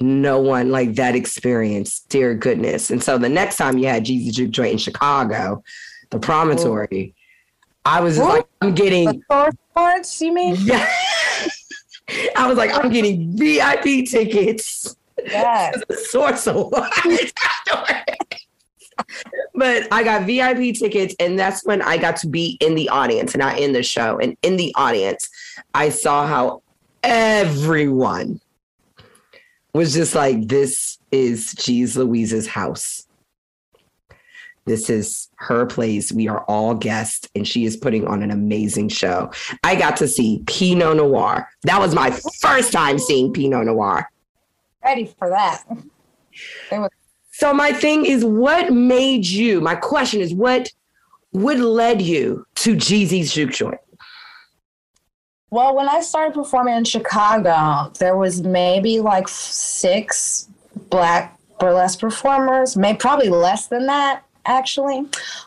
[0.00, 4.34] no one like that experience dear goodness and so the next time you had Jeezy's
[4.36, 5.62] Juke Joint in chicago
[6.10, 7.14] the promontory
[7.84, 10.56] i was just like i'm getting The source parts, you mean?
[10.60, 10.88] yeah.
[12.36, 15.82] i was like i'm getting vip tickets Yes.
[15.88, 16.90] a source of wine.
[19.54, 23.36] but I got VIP tickets, and that's when I got to be in the audience,
[23.36, 24.18] not in the show.
[24.18, 25.28] And in the audience,
[25.74, 26.62] I saw how
[27.02, 28.40] everyone
[29.72, 33.06] was just like, "This is Jeez Louise's house.
[34.66, 36.12] This is her place.
[36.12, 39.30] We are all guests, and she is putting on an amazing show."
[39.62, 41.48] I got to see Perle Noire.
[41.62, 44.10] That was my first time seeing Perle Noire.
[44.84, 45.64] Ready for that.
[46.70, 46.90] Was
[47.30, 49.60] So my thing is, what made you?
[49.60, 50.70] My question is, what
[51.30, 53.80] what led you to Jeezy's Juke Joint?
[55.50, 60.48] Well, when I started performing in Chicago, there was maybe like six
[60.90, 64.98] black burlesque performers, maybe probably less than that actually.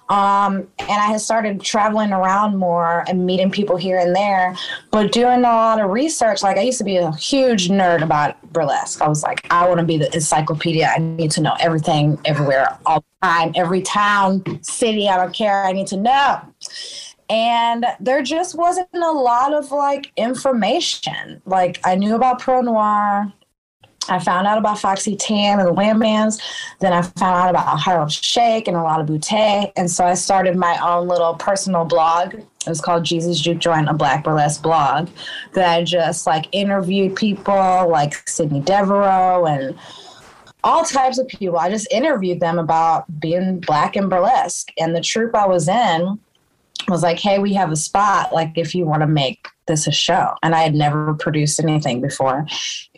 [0.10, 4.56] Um, and I had started traveling around more and meeting people here and there,
[4.92, 6.44] but doing a lot of research.
[6.44, 9.02] Like I used to be a huge nerd about burlesque.
[9.02, 10.88] I was like, I want to be the encyclopedia.
[10.88, 15.10] I need to know everything, everywhere, all the time, every town, city.
[15.10, 15.66] I don't care.
[15.66, 16.42] I need to know
[17.30, 21.42] and there just wasn't a lot of like information.
[21.46, 23.34] Like I knew about Perle Noire.
[24.10, 26.42] I found out about Foxy Tan and the Lamb Bands.
[26.80, 29.72] Then I found out about Harlem Shake and a lot of Boutte.
[29.76, 32.34] And so I started my own little personal blog.
[32.36, 35.10] It was called Jeezy's Juke Joint, a Black Burlesque blog
[35.54, 39.78] that I just like interviewed people like Sydney Devereaux and
[40.64, 41.58] all types of people.
[41.58, 44.72] I just interviewed them about being black and burlesque.
[44.78, 46.20] And the troupe I was in
[46.88, 48.34] was like, hey, we have a spot.
[48.34, 50.34] Like, if you want to make this a show.
[50.42, 52.48] And I had never produced anything before.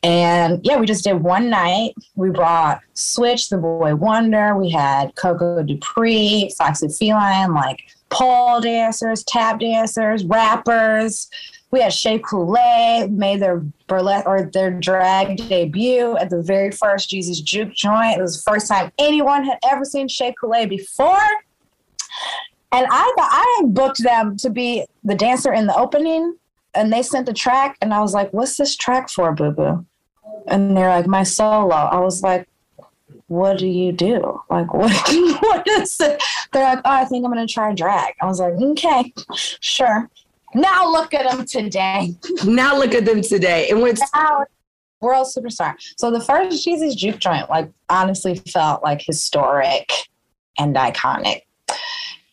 [0.04, 1.94] And yeah, we just did one night.
[2.16, 4.56] We brought Switch, the Boy Wonder.
[4.56, 11.30] We had Coco Dupree, Foxy Feline, like pole dancers, tap dancers, rappers.
[11.72, 17.12] We had Shea Coulee made their burlesque or their drag debut at the very first
[17.12, 18.18] Jeezy's Juke Joint.
[18.18, 21.18] It was the first time anyone had ever seen Shea Coulee before.
[22.72, 26.38] And I thought I booked them to be the dancer in the opening,
[26.76, 29.86] and they sent the track, and I was like, "What's this track for, Boo Boo?"
[30.48, 32.48] And they're like, "My solo." I was like,
[33.28, 34.42] "What do you do?
[34.50, 34.92] Like, what?
[35.42, 38.54] what is it?" They're like, "Oh, I think I'm gonna try drag." I was like,
[38.54, 40.10] "Okay, sure."
[40.54, 42.16] Now look at them today.
[42.46, 43.70] Now look at them today.
[43.70, 44.46] And what's Now,
[45.02, 45.76] world superstar.
[45.98, 49.92] So the first Jeezy's Juke Joint, like, honestly felt like historic
[50.58, 51.42] and iconic.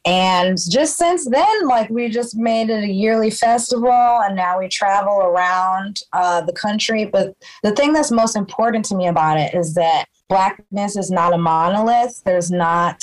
[0.06, 4.68] And just since then, like we just made it a yearly festival, and now we
[4.68, 7.04] travel around uh, the country.
[7.04, 11.32] But the thing that's most important to me about it is that blackness is not
[11.32, 12.22] a monolith.
[12.24, 13.02] There's not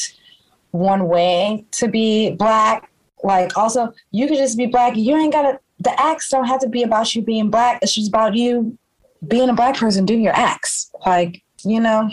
[0.71, 2.89] one way to be black.
[3.21, 4.95] Like, also, you could just be black.
[4.95, 5.59] You ain't gotta.
[5.79, 7.79] The acts don't have to be about you being black.
[7.81, 8.77] It's just about you
[9.27, 10.89] being a black person doing your acts.
[11.05, 12.09] Like, you know.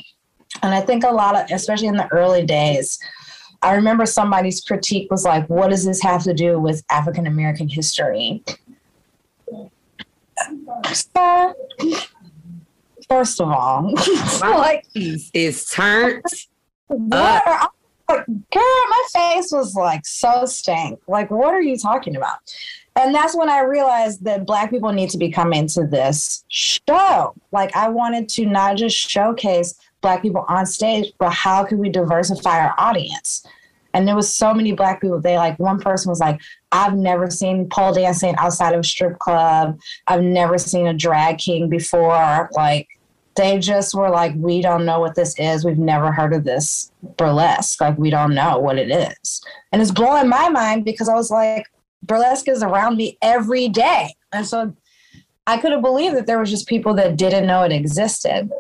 [0.64, 2.98] And I think a lot of, especially in the early days,
[3.62, 7.68] I remember somebody's critique was like, what does this have to do with African American
[7.68, 8.42] history?
[10.92, 11.54] So,
[13.08, 13.82] first of all,
[14.40, 15.30] My like, is,
[15.70, 16.22] turned
[16.86, 17.70] what are,
[18.08, 21.00] like, girl, my face was like so stank.
[21.06, 22.38] Like, what are you talking about?
[22.96, 27.34] And that's when I realized that Black people need to be coming to this show.
[27.52, 31.88] Like, I wanted to not just showcase Black people on stage, but how can we
[31.88, 33.46] diversify our audience?
[33.92, 35.20] And there was so many Black people.
[35.20, 39.18] They like one person was like, "I've never seen pole dancing outside of a strip
[39.18, 39.78] club.
[40.06, 42.88] I've never seen a drag king before." Like,
[43.36, 45.64] they just were like, we don't know what this is.
[45.64, 47.80] We've never heard of this burlesque.
[47.80, 49.40] Like, we don't know what it is.
[49.72, 51.66] And it's blowing my mind because I was like,
[52.02, 54.14] burlesque is around me every day.
[54.32, 54.74] And so
[55.46, 58.50] I could have believed that there was just people that didn't know it existed.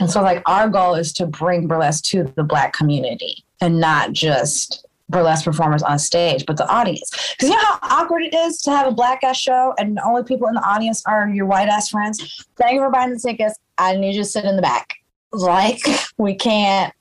[0.00, 4.12] And so, like, our goal is to bring burlesque to the Black community and not
[4.12, 7.10] just burlesque performers on stage, but the audience.
[7.36, 10.04] Because you know how awkward it is to have a black ass show and the
[10.04, 12.46] only people in the audience are your white ass friends.
[12.56, 13.58] Thank you for buying the tickets.
[13.78, 14.96] I need you to sit in the back.
[15.32, 15.80] Like,
[16.18, 16.92] we can't.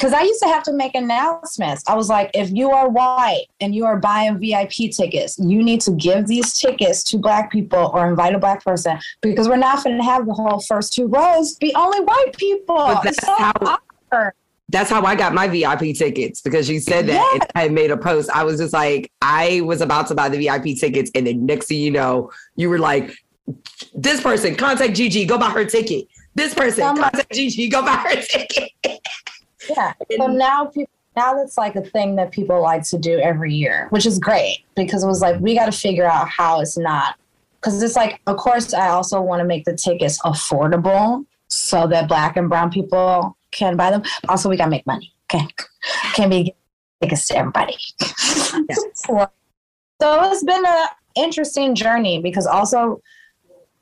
[0.00, 1.84] Because I used to have to make announcements.
[1.86, 5.82] I was like, if you are white and you are buying VIP tickets, you need
[5.82, 9.84] to give these tickets to Black people or invite a Black person because we're not
[9.84, 12.76] going to have the whole first two rows be only white people.
[12.76, 14.32] But that's so how- awkward.
[14.70, 17.96] That's how I got my VIP tickets because she said that and I made a
[17.96, 18.30] post.
[18.30, 21.66] I was just like, I was about to buy the VIP tickets, and then next
[21.66, 23.12] thing you know, you were like,
[23.96, 26.06] "This person, contact Gigi, go buy her ticket.
[26.36, 28.70] This person, I'm contact Gigi, go buy her ticket."
[29.76, 29.94] Yeah.
[30.18, 33.88] So now people now that's like a thing that people like to do every year,
[33.90, 37.16] which is great because it was like we got to figure out how it's not
[37.56, 42.08] because it's like of course I also want to make the tickets affordable so that
[42.08, 44.02] black and brown people can buy them.
[44.28, 45.12] Also, we got to make money.
[45.32, 45.46] Okay.
[46.14, 46.54] Can't be
[47.02, 47.76] tickets to everybody.
[48.94, 49.28] so
[50.00, 53.00] it's been an interesting journey because also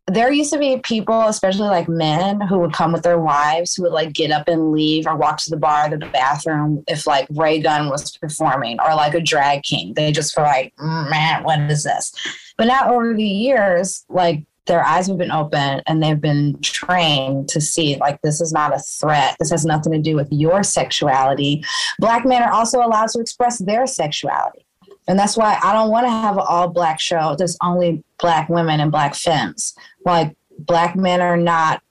[0.09, 3.83] there used to be people, especially like men, who would come with their wives who
[3.83, 7.07] would like get up and leave or walk to the bar or the bathroom if
[7.07, 9.95] like Ray Gunn was performing or like a drag king.
[9.95, 12.13] They just were like, "Mm, man, what is this?
[12.57, 17.49] But now over the years, like their eyes have been open and they've been trained
[17.49, 19.37] to see like this is not a threat.
[19.39, 21.65] This has nothing to do with your sexuality.
[21.99, 24.65] Black men are also allowed to express their sexuality.
[25.09, 27.35] And that's why I don't want to have an all black show.
[27.37, 29.75] There's only black women and black femmes.
[30.05, 31.83] Like black men are not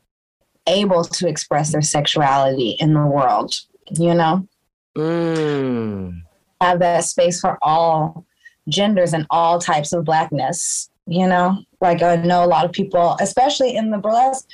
[0.67, 3.55] able to express their sexuality in the world,
[3.91, 4.47] you know?
[4.95, 6.21] Mm.
[6.61, 8.25] Have that space for all
[8.69, 11.57] genders and all types of blackness, you know?
[11.81, 14.47] Like I know a lot of people, especially in the burlesque,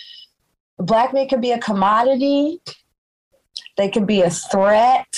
[0.77, 2.61] black men can be a commodity.
[3.75, 5.13] They can be a threat,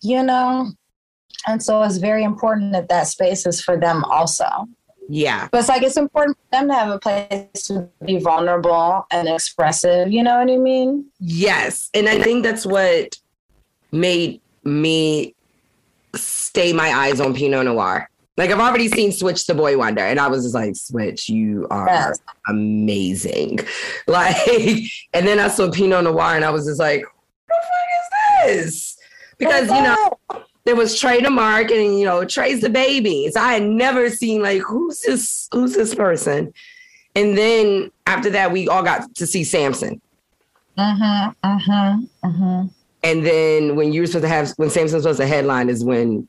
[0.00, 0.72] you know?
[1.48, 4.46] And so it's very important that that space is for them also.
[5.10, 9.06] Yeah, But it's like it's important for them to have a place to be vulnerable
[9.10, 10.12] and expressive.
[10.12, 11.06] You know what I mean?
[11.18, 13.16] yes, and I think that's what
[13.90, 15.34] made me
[16.14, 18.10] stay my eyes on Perle Noire.
[18.36, 21.66] Like I've already seen Switch the Boy Wonder, and I was just like, Switch, you
[21.70, 22.18] are Yes.
[22.46, 23.60] amazing.
[24.06, 24.36] Like,
[25.14, 27.02] and then I saw Perle Noire, and I was just like,
[27.46, 27.66] what the
[28.44, 28.98] fuck is this?
[29.38, 30.12] Because you know,
[30.64, 33.30] there was Trey the Mark, and you know, Trey's the baby.
[33.32, 36.52] So I had never seen like who's this who's this person.
[37.14, 40.00] And then after that, we all got to see Samson.
[40.78, 41.46] Mm-hmm.
[41.48, 42.28] Mm-hmm.
[42.28, 42.66] Mm-hmm.
[43.02, 45.84] And then when you were supposed to have when Samson was supposed to headline is
[45.84, 46.28] when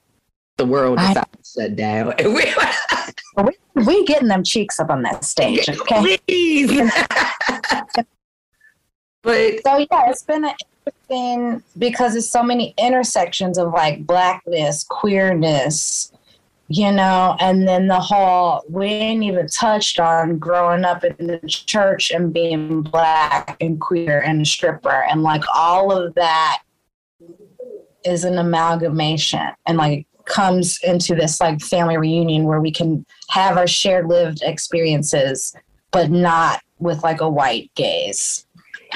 [0.58, 2.14] the world I- decided to shut down.
[2.20, 2.46] And we
[3.38, 5.70] We, we getting them cheeks up on that stage.
[5.70, 6.18] Okay.
[6.28, 6.72] please.
[9.22, 10.54] but So yeah, it's been an
[10.86, 16.12] interesting because there's so many intersections of like blackness, queerness,
[16.68, 21.40] you know, and then the whole we ain't even touched on growing up in the
[21.48, 26.62] church and being black and queer and a stripper and like all of that
[28.06, 33.58] is an amalgamation and like comes into this like family reunion where we can have
[33.58, 35.56] our shared lived experiences
[35.92, 38.46] but not with like a white gaze.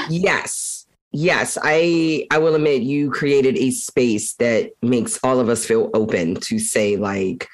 [0.09, 0.85] Yes.
[1.15, 5.91] Yes, I I will admit you created a space that makes all of us feel
[5.93, 7.47] open to say like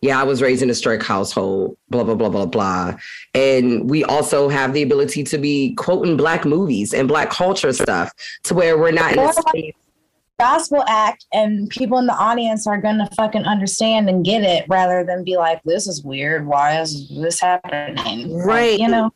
[0.00, 2.96] yeah, I was raised in a strict household, blah, blah, blah, blah, blah.
[3.34, 8.10] And we also have the ability to be quoting black movies and black culture stuff
[8.42, 9.74] to where we're not in a like- space.
[10.40, 15.04] gospel act and people in the audience are gonna fucking understand and get it rather
[15.04, 16.48] than be like, this is weird.
[16.48, 18.28] Why is this happening?
[18.38, 18.80] Like, Right.
[18.80, 19.12] you know,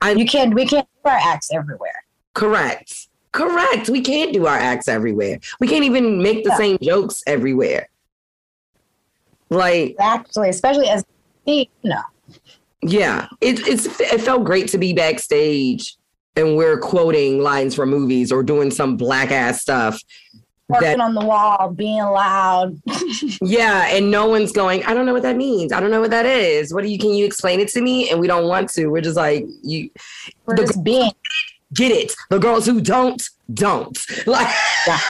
[0.00, 2.04] I- you can't, we can't do our acts everywhere.
[2.40, 3.08] Correct.
[3.32, 3.90] Correct.
[3.90, 5.38] We can't do our acts everywhere.
[5.60, 6.56] We can't even make the Yeah.
[6.56, 7.90] same jokes everywhere.
[9.50, 11.04] Like, Actually, especially as,
[11.44, 12.00] you know,
[12.80, 15.96] yeah, it, it's it felt great to be backstage
[16.34, 20.00] and we're quoting lines from movies or doing some black ass stuff.
[20.70, 22.80] Working that, on the wall, being loud.
[23.42, 24.82] yeah, and no one's going.
[24.84, 25.72] I don't know what that means.
[25.74, 26.72] I don't know what that is.
[26.72, 26.96] What do you?
[26.98, 28.08] Can you explain it to me?
[28.08, 28.86] And we don't want to.
[28.86, 29.90] We're just like you.
[30.46, 31.12] We're just being.
[31.74, 32.12] Get it?
[32.30, 34.54] The girls who don't don't like.
[34.86, 35.00] Yeah.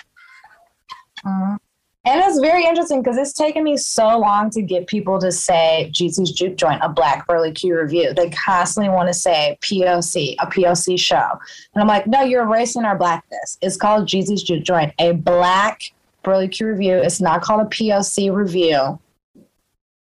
[1.25, 1.59] Uh-huh.
[2.07, 5.91] And it's very interesting because it's taken me so long to get people to say
[5.93, 8.15] Jeezy's Juke Joint, a Black Burley Q review.
[8.15, 11.29] They constantly want to say POC, a POC show.
[11.75, 13.59] And I'm like, no, you're erasing our blackness.
[13.61, 15.93] It's called Jeezy's Juke Joint, a Black
[16.23, 16.95] Burley Q review.
[16.95, 18.99] It's not called a POC review.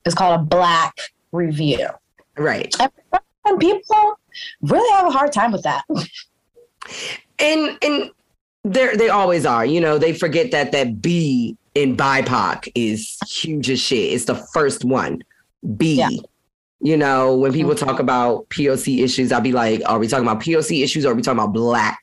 [0.04, 0.94] It's called a Black
[1.32, 1.88] review.
[2.36, 2.72] Right.
[3.44, 4.20] And people
[4.62, 5.84] really have a hard time with that.
[7.38, 8.10] And and
[8.64, 9.64] they they always are.
[9.64, 14.12] You know, they forget that that B in BIPOC is huge as shit.
[14.12, 15.22] It's the first one.
[15.76, 15.96] B.
[15.96, 16.10] Yeah.
[16.80, 17.84] You know, when people mm-hmm.
[17.84, 21.14] talk about POC issues, I'll be like, are we talking about POC issues or are
[21.14, 22.02] we talking about black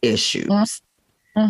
[0.00, 0.46] issues?
[0.46, 1.40] Mm-hmm.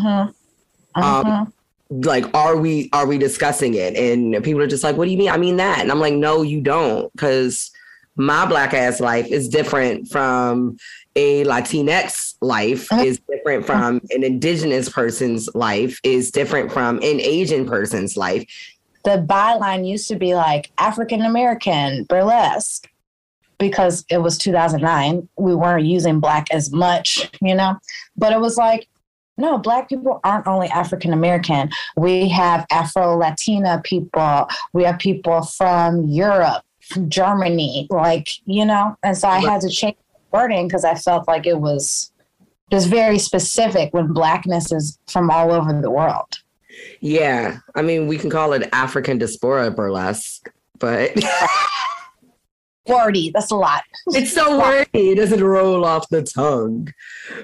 [0.98, 1.02] Mm-hmm.
[1.02, 1.52] Um,
[1.90, 3.94] like, are we are we discussing it?
[3.94, 5.30] And people are just like, what do you mean?
[5.30, 5.80] I mean that.
[5.80, 7.70] And I'm like, no, you don't, because
[8.16, 10.78] my black ass life is different from
[11.16, 13.02] a Latinx life uh-huh.
[13.02, 18.44] is different from an indigenous person's life is different from an Asian person's life.
[19.04, 22.88] The byline used to be like African American burlesque
[23.58, 25.28] because it was 2009.
[25.36, 27.76] We weren't using black as much, you know,
[28.16, 28.88] but it was like,
[29.36, 31.70] no, black people aren't only African American.
[31.96, 34.48] We have Afro Latina people.
[34.72, 39.68] We have people from Europe, from Germany, like, you know, and so I had to
[39.68, 39.96] change
[40.34, 42.12] wording because I felt like it was
[42.70, 46.40] just very specific when blackness is from all over the world.
[47.00, 47.58] Yeah.
[47.74, 51.12] I mean, we can call it African diaspora burlesque, but.
[52.86, 53.30] wordy.
[53.30, 53.82] That's a lot.
[54.08, 55.10] It's so wordy.
[55.10, 56.92] It doesn't roll off the tongue.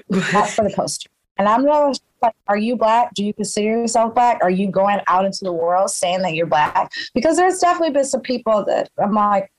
[0.09, 1.09] That's for the poster.
[1.37, 3.13] And I'm not like, are you black?
[3.15, 4.39] Do you consider yourself black?
[4.43, 6.91] Are you going out into the world saying that you're black?
[7.15, 9.51] Because there's definitely been some people that I'm like,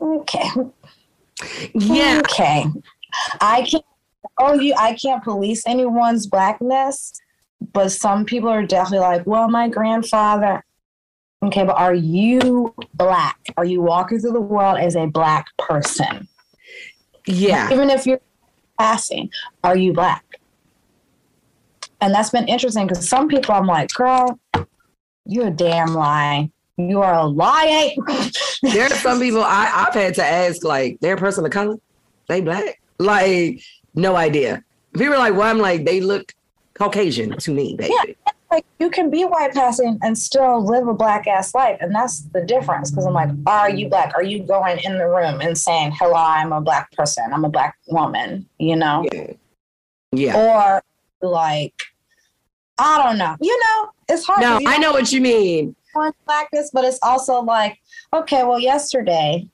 [0.00, 0.48] okay,
[1.74, 2.20] yeah.
[2.24, 2.66] Okay.
[3.40, 3.84] I can't
[4.38, 7.12] oh you I can't police anyone's blackness,
[7.72, 10.64] but some people are definitely like, well, my grandfather.
[11.42, 13.38] Okay, but are you black?
[13.56, 16.28] Are you walking through the world as a black person?
[17.26, 17.72] Yeah.
[17.72, 18.20] Even if you're
[18.78, 19.30] passing,
[19.64, 20.24] are you black?
[22.02, 24.38] And that's been interesting because some people I'm like, girl,
[25.26, 26.50] you're a damn lie.
[26.88, 27.90] You are a liar.
[28.62, 31.76] there are some people I, I've had to ask, like, they're a person of color?
[32.28, 32.80] They black?
[32.98, 33.62] Like,
[33.94, 34.62] no idea.
[34.94, 36.32] People are like, well, I'm like, they look
[36.74, 37.92] Caucasian to me, baby.
[37.92, 41.78] Yeah, like you can be white passing and still live a black ass life.
[41.80, 42.92] And that's the difference.
[42.92, 44.12] Cause I'm like, are you black?
[44.14, 47.48] Are you going in the room and saying, hello, I'm a black person, I'm a
[47.48, 49.06] black woman, you know?
[49.12, 49.32] Yeah.
[50.12, 50.36] yeah.
[50.36, 50.82] Or
[51.28, 51.82] like,
[52.78, 53.36] I don't know.
[53.40, 54.40] You know, it's hard.
[54.40, 57.78] No, I know what you mean on blackness, but it's also like,
[58.12, 59.48] okay, well, yesterday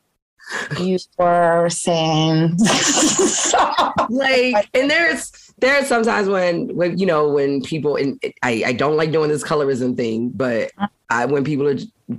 [0.79, 2.57] you were saying
[4.09, 8.97] like, and there's there's sometimes when when you know when people and I I don't
[8.97, 10.71] like doing this colorism thing, but
[11.11, 11.77] I, when people are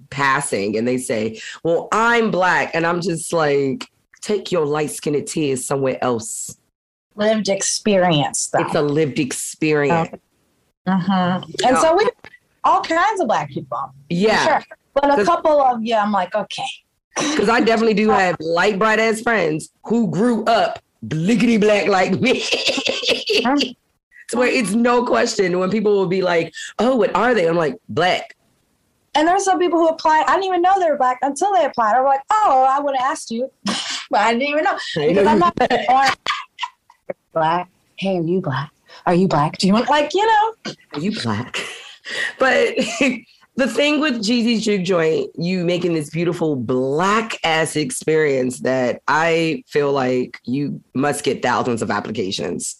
[0.10, 3.90] passing and they say, "Well, I'm black," and I'm just like,
[4.22, 6.58] take your light skinned tears somewhere else.
[7.16, 8.48] Lived experience.
[8.48, 8.60] Though.
[8.60, 10.10] It's a lived experience.
[10.86, 11.42] Uh-huh.
[11.66, 12.10] And so we
[12.68, 13.94] all kinds of black people.
[14.10, 14.46] Yeah.
[14.46, 14.78] Sure.
[14.94, 16.68] But a couple of yeah, I'm like, okay.
[17.16, 22.20] Because I definitely do have light bright ass friends who grew up blickety black like
[22.20, 22.42] me.
[24.28, 27.48] so where it's no question when people will be like, oh, what are they?
[27.48, 28.36] I'm like, black.
[29.16, 30.24] And there's some people who apply.
[30.28, 31.96] I didn't even know they were black until they applied.
[31.96, 35.40] I'm like, oh, I would have asked you, but I didn't even know because I'm
[35.40, 35.56] not
[37.34, 37.70] black.
[37.96, 38.72] Hey, are you black?
[39.08, 39.58] Are you black?
[39.58, 40.74] Do you want like you know?
[40.94, 41.58] Are you black?
[42.40, 42.76] But
[43.56, 49.64] the thing with Jeezy's Juke Joint, you making this beautiful black ass experience that I
[49.68, 52.78] feel like you must get thousands of applications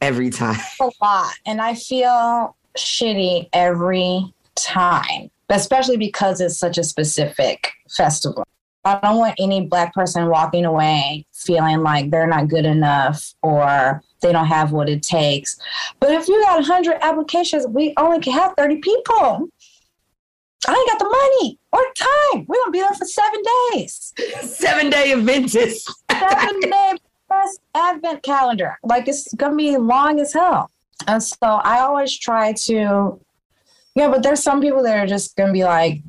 [0.00, 0.60] every time.
[0.80, 1.32] A lot.
[1.46, 8.46] And I feel shitty every time, especially because it's such a specific festival.
[8.86, 14.00] I don't want any black person walking away feeling like they're not good enough or
[14.22, 15.58] they don't have what it takes.
[15.98, 19.48] But if you got 100 applications, we only can have 30 people.
[20.68, 22.46] I ain't got the money or time.
[22.46, 24.12] We're gonna be there for seven days.
[24.42, 26.92] seven day event is seven day
[27.28, 28.78] first advent calendar.
[28.84, 30.70] Like it's gonna be long as hell.
[31.08, 33.20] And so I always try to,
[33.96, 36.02] yeah, but there's some people that are just gonna be like,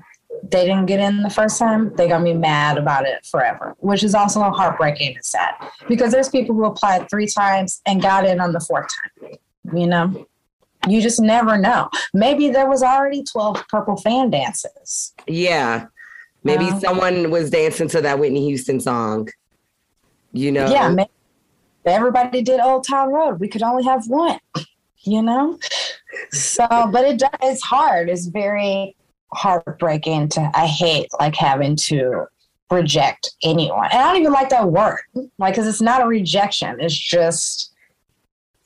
[0.49, 4.03] they didn't get in the first time, they're gonna be mad about it forever, which
[4.03, 5.53] is also heartbreaking and sad
[5.87, 8.87] because there's people who applied three times and got in on the fourth
[9.21, 9.31] time.
[9.73, 10.27] You know,
[10.87, 11.89] you just never know.
[12.13, 15.13] Maybe there was already 12 purple fan dances.
[15.27, 15.87] Yeah.
[16.43, 19.27] Maybe uh, someone was dancing to that Whitney Houston song.
[20.31, 20.69] You know?
[20.69, 20.89] Yeah.
[20.89, 21.09] Maybe
[21.85, 23.39] everybody did Old Town Road.
[23.39, 24.39] We could only have one,
[24.99, 25.59] you know?
[26.31, 28.09] So, but it it's hard.
[28.09, 28.95] It's very
[29.33, 32.25] heartbreaking to I hate like having to
[32.71, 33.87] reject anyone.
[33.91, 34.99] And I don't even like that word.
[35.37, 36.79] Like cuz it's not a rejection.
[36.79, 37.73] It's just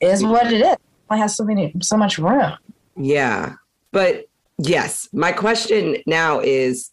[0.00, 0.76] is what it is.
[1.10, 2.52] I have so many so much room.
[2.96, 3.54] Yeah.
[3.92, 4.26] But
[4.58, 6.90] yes, my question now is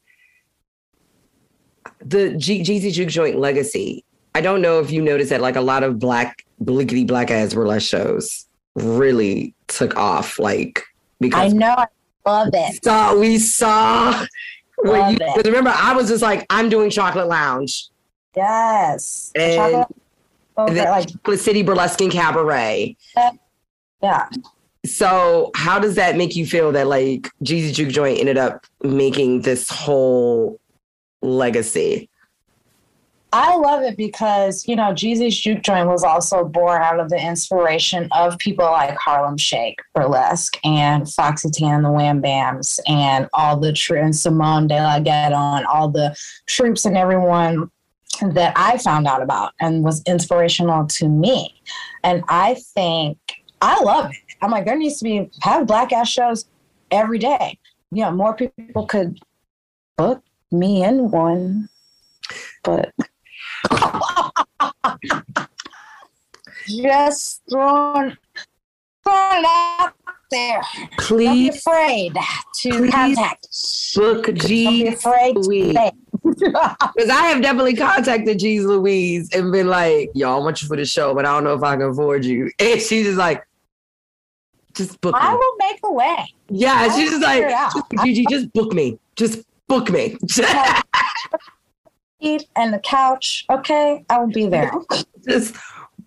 [2.02, 4.04] the G- Jeezy Juke Joint legacy.
[4.36, 7.54] I don't know if you noticed that like a lot of black blickety black ass
[7.54, 8.46] burlesque shows
[8.76, 10.84] really took off like
[11.20, 11.86] because I know
[12.26, 12.84] Love it.
[12.84, 14.26] So we saw.
[14.84, 15.46] Love you, it.
[15.46, 17.90] Remember, I was just like, I'm doing Chocolate Lounge.
[18.36, 19.32] Yes.
[19.36, 19.86] And,
[20.56, 22.96] chocolate, then like Chocolate City Burlesque and Cabaret.
[24.02, 24.30] Yeah.
[24.86, 29.42] So, how does that make you feel that like Jeezy Juke Joint ended up making
[29.42, 30.60] this whole
[31.22, 32.10] legacy?
[33.32, 37.18] I love it because, you know, Jeezy's Juke Joint was also born out of the
[37.18, 43.30] inspiration of people like Harlem Shake, Burlesque, and Foxy Tan and the Wham Bams, and
[43.34, 46.16] all the, true and Simone de la Ghetto, and all the
[46.48, 47.70] troupes and everyone
[48.32, 51.62] that I found out about and was inspirational to me.
[52.04, 53.18] And I think,
[53.62, 54.18] I love it.
[54.42, 56.46] I'm like, there needs to be, have black ass shows
[56.90, 57.60] every day.
[57.92, 59.20] You know, more people could
[59.98, 61.70] book me in one
[62.64, 62.94] but
[66.68, 68.18] just throwing it
[69.08, 69.94] out
[70.32, 70.62] there.
[70.98, 71.26] Please.
[71.26, 72.18] Don't be afraid
[72.62, 73.48] to contact.
[73.96, 74.64] Book G.
[74.64, 75.78] Don't be afraid Louise.
[76.24, 80.78] Because I have definitely contacted Jeez Louise and been like, yo, I want you for
[80.78, 82.52] the show, but I don't know if I can afford you.
[82.60, 83.46] And she's just like,
[84.76, 85.20] just book me.
[85.22, 86.34] I will make a way.
[86.50, 89.00] Yeah, I she's just like, Gigi, just book me.
[89.16, 90.18] Just book me
[92.22, 93.46] and the couch.
[93.50, 94.72] Okay, I will be there.
[95.28, 95.56] Just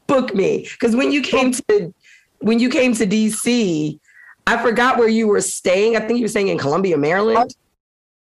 [0.07, 1.95] book me because when you came to
[2.41, 3.99] when you came to DC,
[4.47, 5.97] I forgot where you were staying.
[5.97, 7.55] I think you were staying in Columbia, Maryland.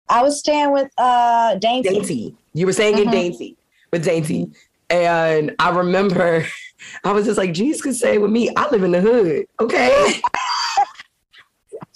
[0.08, 1.90] I was staying with uh Dainty.
[1.90, 2.36] Dainty.
[2.54, 3.10] You were staying mm-hmm.
[3.10, 3.58] in Dainty
[3.92, 4.50] with Dainty.
[4.90, 6.46] And I remember
[7.04, 9.46] I was just like, Jesus could say with me, I live in the hood.
[9.60, 10.22] Okay.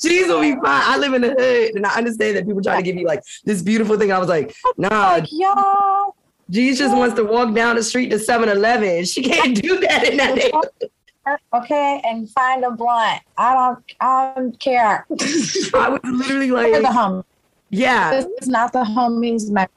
[0.01, 0.61] She's will be fine.
[0.63, 3.21] I live in the hood, and I understand that people try to give you like
[3.43, 4.11] this beautiful thing.
[4.11, 6.15] I was like, oh, nah, like, y'all.
[6.49, 9.05] Jeez just wants to walk down the street to 7-Eleven.
[9.05, 10.91] She can't do that in that neighborhood.
[11.53, 13.21] Okay, and find a blunt.
[13.37, 15.05] I don't, I don't care.
[15.75, 17.23] I was literally like the hum.
[17.69, 19.51] Yeah, it's not the homies.
[19.51, 19.67] My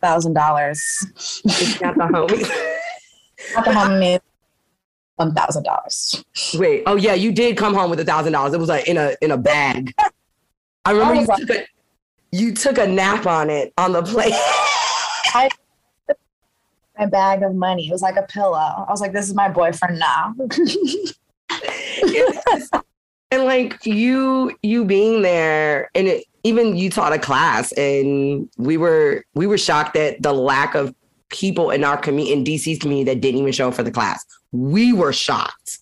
[0.00, 1.06] thousand dollars.
[1.44, 2.50] It's not the homies.
[3.54, 4.20] not the homies
[5.18, 6.24] one thousand dollars.
[6.54, 8.54] Wait, oh yeah, you did come home with a thousand dollars.
[8.54, 9.94] It was like in a in a bag.
[10.84, 11.66] I remember I you, like, took a,
[12.32, 14.32] you took a nap on it on the plane.
[15.34, 15.48] I
[16.98, 17.88] my bag of money.
[17.88, 18.56] It was like a pillow.
[18.56, 20.34] I was like, this is my boyfriend now.
[23.30, 28.76] and like you you being there and it, even you taught a class and we
[28.76, 30.94] were we were shocked at the lack of
[31.30, 34.24] people in our community in DC's community that didn't even show up for the class.
[34.52, 35.78] We were shocked.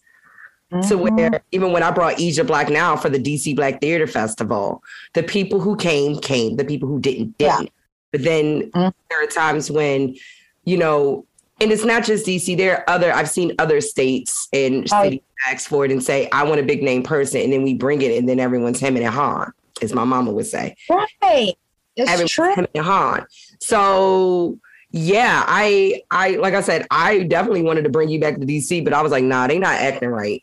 [0.72, 0.88] Mm-hmm.
[0.88, 4.82] To where even when I brought Egypt Black Now for the DC Black Theater Festival,
[5.14, 7.62] the people who came came, the people who didn't didn't.
[7.62, 7.68] Yeah.
[8.10, 8.88] But then mm-hmm.
[9.08, 10.16] there are times when,
[10.64, 11.24] you know,
[11.60, 12.56] and it's not just DC.
[12.56, 13.12] There are other.
[13.12, 15.04] I've seen other states and oh.
[15.04, 17.74] cities ask for it and say, "I want a big name person," and then we
[17.74, 20.76] bring it, and then everyone's hemming and hawing, as my mama would say.
[20.90, 21.54] Right.
[21.94, 22.54] It's everyone's true.
[22.54, 23.24] hemming and hawing.
[23.60, 24.58] So
[24.96, 28.82] yeah, I I like I said, I definitely wanted to bring you back to DC,
[28.82, 30.42] but I was like, nah, they not acting right.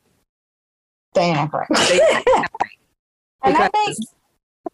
[1.16, 2.24] They ain't acting right.
[3.44, 3.98] and I think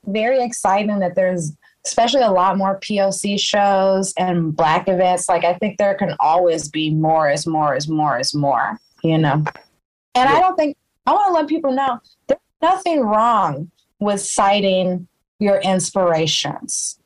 [0.05, 1.53] very exciting that there's
[1.85, 5.29] especially a lot more POC shows and black events.
[5.29, 9.17] Like I think there can always be more is more is more is more, you
[9.17, 9.45] know.
[10.15, 10.33] And yeah.
[10.33, 10.75] I don't think
[11.05, 15.07] I want to let people know there's nothing wrong with citing
[15.39, 16.98] your inspirations.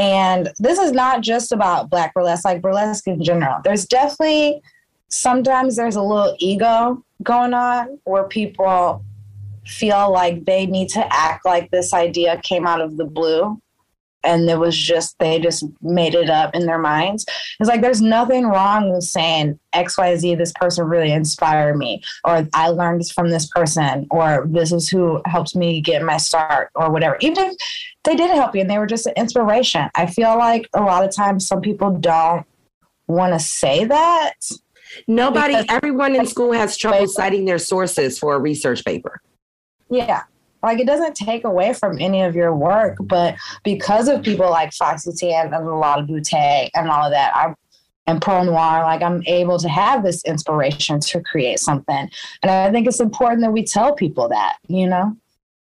[0.00, 3.60] And this is not just about black burlesque, like burlesque in general.
[3.62, 4.62] There's definitely
[5.08, 9.04] sometimes there's a little ego going on where people
[9.66, 13.60] feel like they need to act like this idea came out of the blue
[14.22, 17.24] and it was just they just made it up in their minds.
[17.58, 22.68] It's like there's nothing wrong with saying XYZ, this person really inspired me, or I
[22.68, 27.16] learned from this person, or this is who helped me get my start, or whatever.
[27.20, 27.56] Even if
[28.04, 29.88] they did help you and they were just an inspiration.
[29.94, 32.46] I feel like a lot of times some people don't
[33.06, 34.34] want to say that.
[35.06, 39.20] Nobody, everyone in school has trouble citing their sources for a research paper.
[39.90, 40.22] Yeah.
[40.62, 44.72] Like it doesn't take away from any of your work, but because of people like
[44.72, 47.54] Foxy Tan and a lot of Boutet and all of that, I
[48.06, 52.10] and Perle Noire, like I'm able to have this inspiration to create something.
[52.42, 55.16] And I think it's important that we tell people that, you know?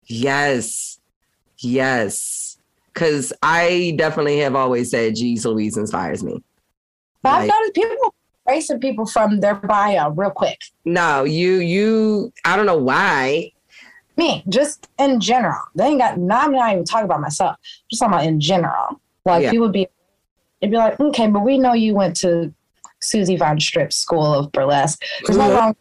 [0.04, 1.00] Yes.
[1.58, 2.58] Yes.
[2.94, 6.42] Cause I definitely have always said Jeez Louise inspires me.
[7.22, 8.14] But like, I've noticed people
[8.46, 10.60] erasing people from their bio real quick.
[10.84, 13.52] No, you you I don't know why
[14.16, 15.60] me, just in general.
[15.74, 16.18] They ain't got.
[16.18, 17.56] Not, I'm not even talking about myself.
[17.90, 19.00] Just talking about in general.
[19.24, 19.50] Like yeah.
[19.50, 19.88] people be,
[20.60, 22.52] it'd be like, okay, but we know you went to
[23.00, 25.02] Susie Von Strip's School of Burlesque.
[25.26, 25.76] There's no wrong.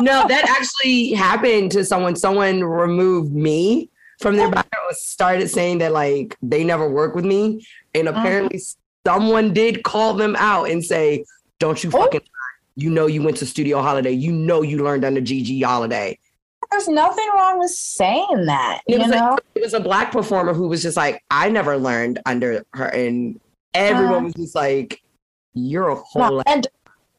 [0.00, 2.16] no, that actually happened to someone.
[2.16, 4.62] Someone removed me from their bio.
[4.92, 8.20] Started saying that like they never work with me, and uh-huh.
[8.20, 9.18] apparently uh-huh.
[9.18, 11.24] someone did call them out and say,
[11.58, 12.02] "Don't you oh.
[12.02, 12.28] fucking." Oh.
[12.74, 14.12] You know you went to Studio Holiday.
[14.12, 16.18] You know you learned under Gigi Holiday
[16.72, 18.80] there's nothing wrong with saying that.
[18.86, 21.76] It you know, a, it was a black performer who was just like, I never
[21.76, 23.40] learned under her, and
[23.74, 25.00] everyone uh, was just like,
[25.54, 26.66] "You're a whole." And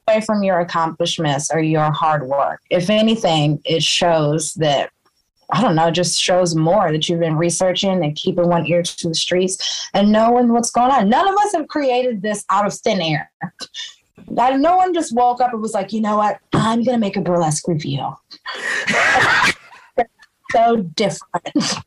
[0.08, 2.62] away from your accomplishments or your hard work.
[2.70, 4.89] If anything, it shows that
[5.51, 9.08] I don't know, just shows more that you've been researching and keeping one ear to
[9.08, 11.10] the streets and knowing what's going on.
[11.10, 13.32] None of us have created this out of thin air.
[14.30, 16.39] No one just woke up and was like, you know what?
[16.53, 18.16] I'm going to make a burlesque review.
[20.51, 21.84] so different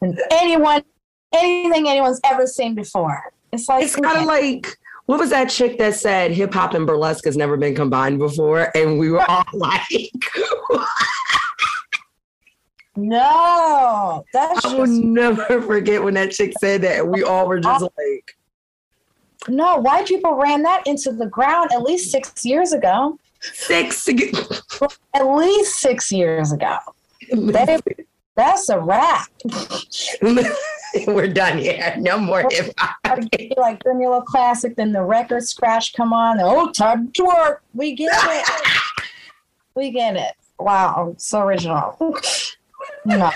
[0.00, 0.82] than anyone,
[1.32, 3.32] anything anyone's ever seen before.
[3.52, 6.86] It's like it's kind of like what was that chick that said hip hop and
[6.86, 9.80] burlesque has never been combined before, and we were all like.
[12.94, 15.00] No, that's I will just...
[15.00, 18.36] never forget when that chick said that, and we all were just like,
[19.46, 23.18] no, white people ran that into the ground at least six years ago.
[23.40, 24.08] Six?
[25.14, 26.76] at least six years ago.
[27.30, 27.78] They,
[28.34, 29.28] that's a wrap.
[31.06, 31.94] We're done here.
[31.98, 33.18] No more hip hop.
[33.56, 36.38] like Vanilla Classic, then the record scratch come on.
[36.40, 37.62] Oh, time to work.
[37.74, 38.46] We get it.
[39.74, 40.34] we get it.
[40.58, 41.96] Wow, so original.
[43.04, 43.30] no.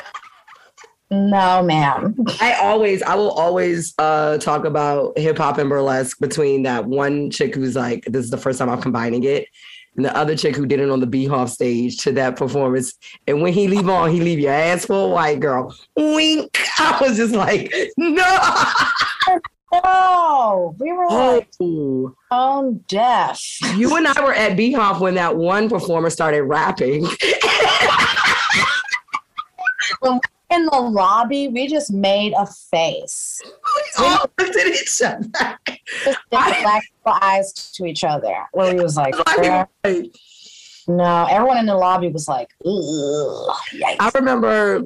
[1.12, 2.16] No, ma'am.
[2.40, 7.30] I always, I will always uh, talk about hip hop and burlesque between that one
[7.30, 9.46] chick who's like, this is the first time I'm combining it,
[9.94, 12.94] and the other chick who did it on the BHoF stage to that performance.
[13.26, 15.76] And when he leave on, he leave your ass for a white girl.
[15.96, 16.58] Wink.
[16.78, 18.64] I was just like, no.
[19.84, 22.14] No, we were like oh.
[22.30, 23.40] tone deaf.
[23.74, 27.04] You and I were at BHoF when that one performer started rapping.
[30.00, 30.20] when
[30.52, 33.40] in the lobby, we just made a face.
[33.44, 35.58] We all looked at each other.
[36.04, 38.34] Just black eyes to each other.
[38.52, 39.14] Where we was like,
[40.88, 44.84] no, everyone in the lobby was like, I remember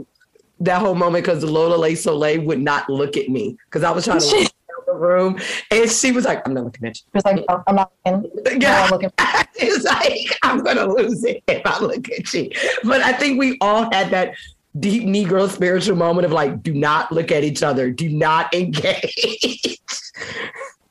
[0.60, 4.04] that whole moment because Lola Le Soleil would not look at me because I was
[4.04, 4.52] trying to look
[4.86, 5.38] the room,
[5.70, 7.92] and she was like, "I'm not looking at you." She was like, oh, "I'm not
[8.06, 9.10] looking." Yeah, looking.
[9.56, 12.50] it's like I'm gonna lose it if I look at you.
[12.84, 14.34] But I think we all had that
[14.80, 19.78] deep Negro spiritual moment of like, do not look at each other, do not engage.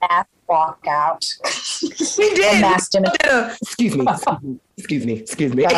[0.01, 1.25] Mass walk out.
[1.81, 2.63] We did.
[2.63, 4.05] excuse me.
[4.77, 5.13] Excuse me.
[5.13, 5.65] Excuse me.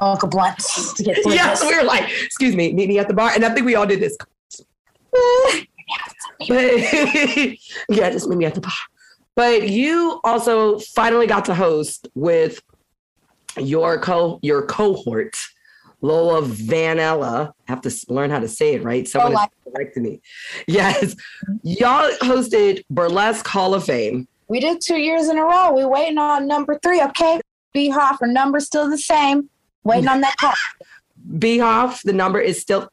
[0.00, 0.58] Oh, Uncle Blunt
[0.96, 3.30] to get through Yes, we were like, excuse me, meet me at the bar.
[3.34, 4.16] And I think we all did this.
[5.12, 5.68] but
[7.88, 8.72] yeah, just meet me at the bar.
[9.36, 12.60] But you also finally got to host with
[13.58, 15.36] your co your cohort
[16.02, 17.52] Lola Vanella.
[17.68, 19.08] I have to learn how to say it right.
[19.08, 20.20] Someone oh, corrected me.
[20.66, 21.16] Yes.
[21.62, 24.28] Y'all hosted Burlesque Hall of Fame.
[24.48, 25.72] We did two years in a row.
[25.72, 27.00] We waiting on number three.
[27.00, 27.40] Okay.
[27.74, 29.48] BHoF, number still the same.
[29.84, 30.52] Waiting on that call.
[31.38, 32.90] BHoF, the number is still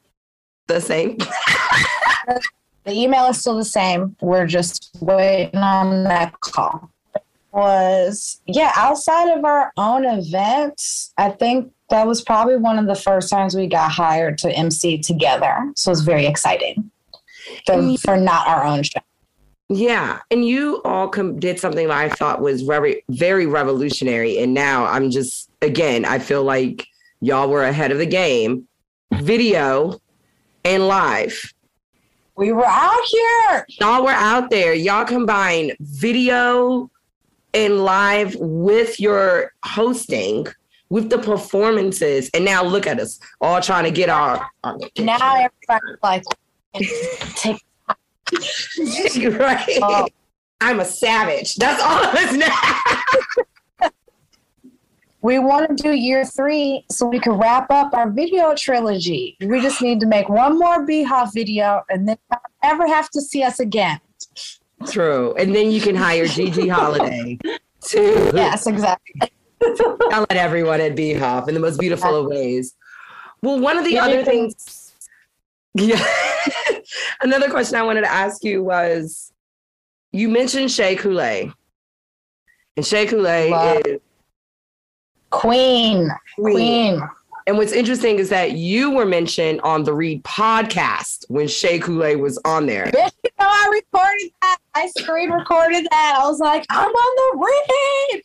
[0.67, 1.17] the same.
[2.27, 4.15] the email is still the same.
[4.21, 6.91] We're just waiting on that call.
[7.51, 12.95] Was yeah, outside of our own events, I think that was probably one of the
[12.95, 15.71] first times we got hired to MC together.
[15.75, 16.91] So it was very exciting
[17.65, 18.99] for, for not our own show.
[19.69, 24.39] Yeah, and you all com- did something that I thought was very, very revolutionary.
[24.39, 26.87] And now I'm just, again, I feel like
[27.21, 28.67] y'all were ahead of the game.
[29.13, 29.99] Video
[30.65, 31.53] and live.
[32.35, 33.65] We were out here.
[33.79, 34.73] Y'all were out there.
[34.73, 36.89] Y'all combine video
[37.53, 40.47] and live with your hosting,
[40.89, 42.29] with the performances.
[42.33, 44.47] And now look at us all trying to get our.
[44.63, 46.23] our now everybody's like,
[47.35, 47.63] take.
[49.39, 49.79] right.
[49.81, 50.07] Oh.
[50.61, 51.55] I'm a savage.
[51.55, 53.89] That's all of us now.
[55.21, 59.37] we want to do year three so we can wrap up our video trilogy.
[59.39, 62.17] We just need to make one more BHoF video and then
[62.61, 64.01] never have to see us again.
[64.87, 65.33] True.
[65.35, 67.37] And then you can hire Gigi Holiday
[67.89, 69.31] to Yes, exactly.
[69.61, 72.75] yell at everyone at BHoF in the most beautiful of ways.
[73.41, 74.93] Well, one of the yeah, other things
[75.75, 76.03] yeah.
[77.21, 79.31] Another question I wanted to ask you was
[80.11, 81.53] you mentioned Shea Couleé.
[82.75, 83.99] And Shea Couleé is
[85.29, 86.09] Queen.
[86.35, 86.53] Queen.
[86.53, 87.09] Queen.
[87.49, 92.19] And what's interesting is that you were mentioned on the Read podcast when Shea Couleé
[92.19, 92.85] was on there.
[92.85, 94.57] Bitch, you know, I recorded that.
[94.75, 96.19] I screen recorded that.
[96.21, 97.47] I was like, I'm on the
[98.13, 98.23] Read.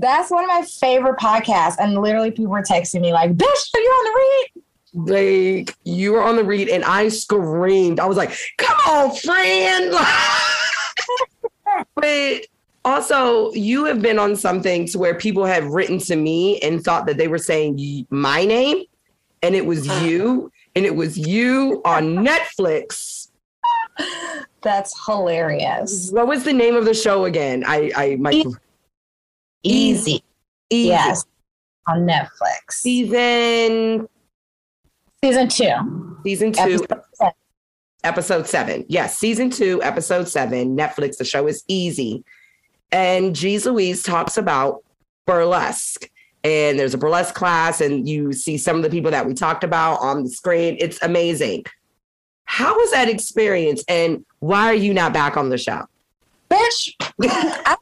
[0.00, 1.76] That's one of my favorite podcasts.
[1.78, 4.48] And literally people were texting me like, bitch, are you on the Read?
[4.94, 8.00] like you were on the read and I screamed.
[8.00, 9.92] I was like, come on, friend.
[11.94, 12.46] but
[12.84, 17.06] also, you have been on something to where people have written to me and thought
[17.06, 18.84] that they were saying my name
[19.42, 20.00] and it was uh.
[20.04, 23.28] you and it was you on Netflix.
[24.62, 26.10] That's hilarious.
[26.10, 27.64] What was the name of the show again?
[27.66, 28.56] I I might Easy.
[29.62, 30.24] Easy.
[30.70, 30.88] Easy.
[30.88, 31.24] Yes.
[31.86, 32.72] On Netflix.
[32.72, 34.08] Season
[35.22, 36.16] Season two.
[36.24, 36.60] Season two.
[36.60, 37.32] Episode seven.
[38.04, 38.86] episode seven.
[38.88, 40.76] Yes, season two, episode seven.
[40.76, 41.18] Netflix.
[41.18, 42.24] The show is easy.
[42.92, 44.82] And Jeez Louise talks about
[45.26, 46.08] burlesque.
[46.42, 49.62] And there's a burlesque class, and you see some of the people that we talked
[49.62, 50.76] about on the screen.
[50.80, 51.64] It's amazing.
[52.44, 53.84] How was that experience?
[53.88, 55.86] And why are you not back on the show?
[56.50, 57.76] Bitch, I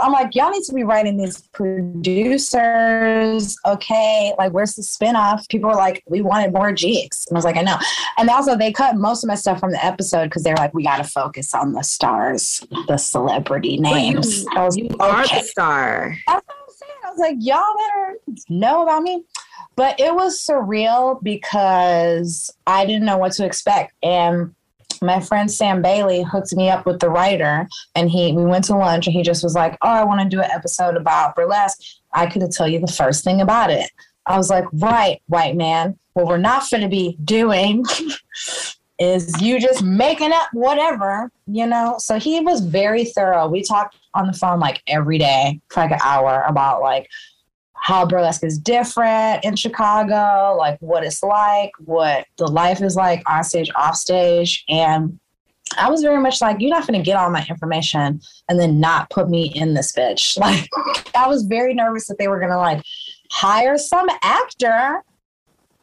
[0.00, 3.56] I'm like, y'all need to be writing these producers.
[3.66, 5.48] Okay, like where's the spinoff?
[5.48, 7.26] People were like, we wanted more jigs.
[7.28, 7.78] And I was like, I know.
[8.18, 10.82] And also they cut most of my stuff from the episode because they're like, we
[10.82, 14.42] gotta focus on the stars, the celebrity names.
[14.42, 16.16] you, I was, you are the star.
[16.26, 16.92] That's what I'm saying.
[17.04, 18.18] I was like, y'all better
[18.48, 19.24] know about me.
[19.76, 23.94] But it was surreal because I didn't know what to expect.
[24.02, 24.54] And
[25.02, 28.76] my friend Sam Bailey hooked me up with the writer and he we went to
[28.76, 31.80] lunch and he just was like, Oh, I want to do an episode about burlesque.
[32.12, 33.90] I could tell you the first thing about it.
[34.26, 35.98] I was like, Right, white man.
[36.14, 37.84] What we're not gonna be doing
[38.98, 41.96] is you just making up whatever, you know?
[41.98, 43.46] So he was very thorough.
[43.46, 47.08] We talked on the phone like every day for like an hour about like
[47.82, 53.22] how burlesque is different in Chicago, like what it's like, what the life is like
[53.30, 54.64] on stage, off stage.
[54.68, 55.18] And
[55.76, 58.80] I was very much like, you're not going to get all my information and then
[58.80, 60.38] not put me in this bitch.
[60.48, 60.68] Like,
[61.14, 62.82] I was very nervous that they were going to like
[63.30, 65.02] hire some actor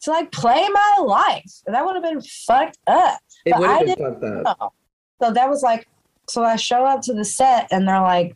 [0.02, 1.52] to like play my life.
[1.66, 3.20] That would have been fucked up.
[3.46, 4.60] It would have been fucked up.
[4.60, 4.74] Know.
[5.22, 5.88] So that was like,
[6.28, 8.36] so I show up to the set and they're like,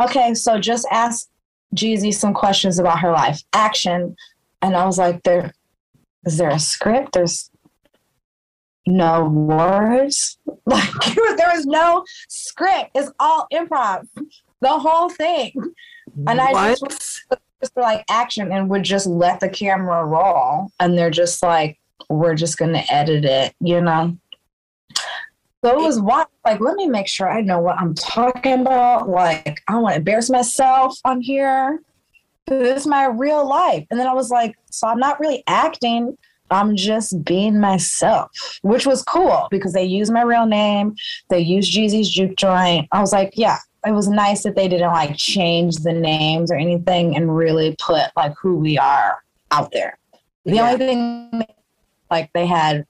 [0.00, 1.28] okay, so just ask
[1.74, 3.42] Jeezy some questions about her life.
[3.52, 4.16] Action.
[4.62, 5.52] And I was like, there
[6.26, 7.12] is there a script?
[7.12, 7.50] There's
[8.86, 10.38] no words.
[10.66, 12.92] Like there was no script.
[12.94, 14.08] It's all improv.
[14.62, 15.52] The whole thing.
[16.26, 16.54] And what?
[16.56, 17.26] I just
[17.60, 20.72] just like action and would just let the camera roll.
[20.80, 24.16] And they're just like, we're just gonna edit it, you know?
[25.64, 26.26] So it was wild.
[26.44, 29.08] Like, let me make sure I know what I'm talking about.
[29.08, 31.80] Like, I don't want to embarrass myself on here.
[32.46, 33.86] This is my real life.
[33.90, 36.18] And then I was like, so I'm not really acting.
[36.50, 40.96] I'm just being myself, which was cool because they used my real name.
[41.30, 42.86] They used Jeezy's Juke Joint.
[42.92, 43.56] I was like, yeah,
[43.86, 48.10] it was nice that they didn't like change the names or anything and really put
[48.16, 49.96] like who we are out there.
[50.44, 50.72] The yeah.
[50.72, 51.44] only thing
[52.10, 52.84] like they had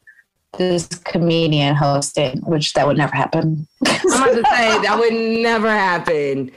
[0.58, 3.66] this comedian hosting, which that would never happen.
[3.86, 6.50] I'm about to say that would never happen.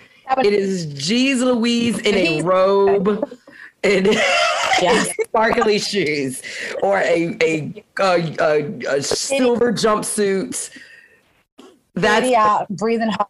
[0.43, 3.29] It is Jeez Louise in a robe
[3.83, 4.09] and
[5.23, 6.41] sparkly shoes
[6.81, 10.69] or a a, a, a, a silver jumpsuit.
[11.93, 13.29] That's yeah, breathing hard.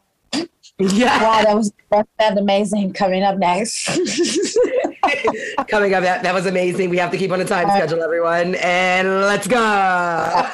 [0.79, 1.23] Yeah.
[1.23, 2.93] Wow, that was that's amazing.
[2.93, 3.85] Coming up next.
[5.67, 6.89] Coming up, that, that was amazing.
[6.91, 8.55] We have to keep on a time uh, schedule, everyone.
[8.55, 9.57] And let's go.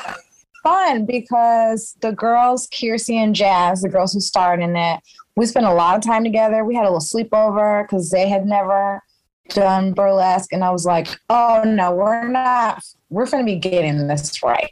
[0.63, 5.01] Fun because the girls, Kiersey and Jazz, the girls who starred in it,
[5.35, 6.63] we spent a lot of time together.
[6.63, 9.01] We had a little sleepover because they had never
[9.49, 12.81] done burlesque, and I was like, oh no, we're not.
[13.09, 14.71] We're going to be getting this right.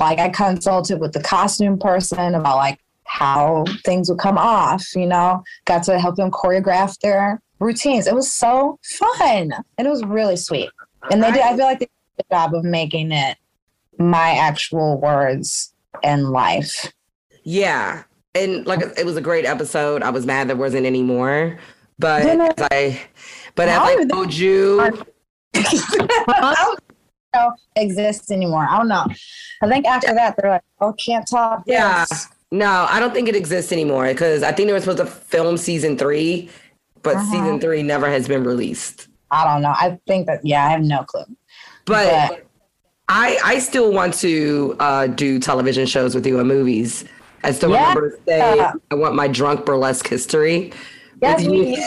[0.00, 4.94] Like I consulted with the costume person about like how things would come off.
[4.94, 8.06] You know, got to help them choreograph their routines.
[8.06, 10.70] It was so fun, and it was really sweet.
[11.10, 11.42] And they did.
[11.42, 13.36] I feel like they did a job of making it
[13.98, 16.92] my actual words and life.
[17.42, 18.04] Yeah.
[18.34, 20.02] And like it was a great episode.
[20.02, 21.58] I was mad there wasn't any more.
[21.98, 23.00] But uh, as I
[23.54, 24.76] but as I told you
[27.34, 28.66] don't exist anymore.
[28.68, 29.06] I don't know.
[29.62, 31.62] I think after that they're like, oh can't talk.
[31.66, 32.06] Yeah.
[32.50, 35.58] No, I don't think it exists anymore because I think they were supposed to film
[35.58, 36.48] season three,
[37.02, 37.30] but uh-huh.
[37.30, 39.08] season three never has been released.
[39.30, 39.74] I don't know.
[39.76, 41.24] I think that yeah, I have no clue.
[41.84, 42.46] But, but
[43.08, 47.04] I I still want to uh, do television shows with you and movies.
[47.44, 47.88] I still yeah.
[47.90, 50.72] remember to say I want my drunk burlesque history.
[51.20, 51.78] Yes, we need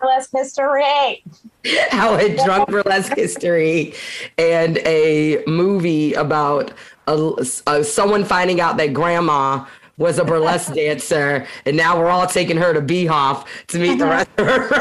[0.00, 1.24] burlesque history.
[1.90, 3.94] How a drunk burlesque history
[4.36, 6.72] and a movie about
[7.06, 9.64] a, a, someone finding out that grandma
[9.96, 14.06] was a burlesque dancer, and now we're all taking her to BHoF to meet the
[14.06, 14.70] rest of her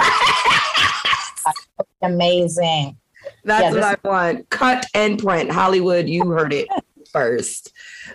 [2.02, 2.98] Amazing.
[3.46, 4.50] That's yeah, what I want.
[4.50, 5.52] Cut and print.
[5.52, 6.68] Hollywood, you heard it
[7.12, 7.72] first.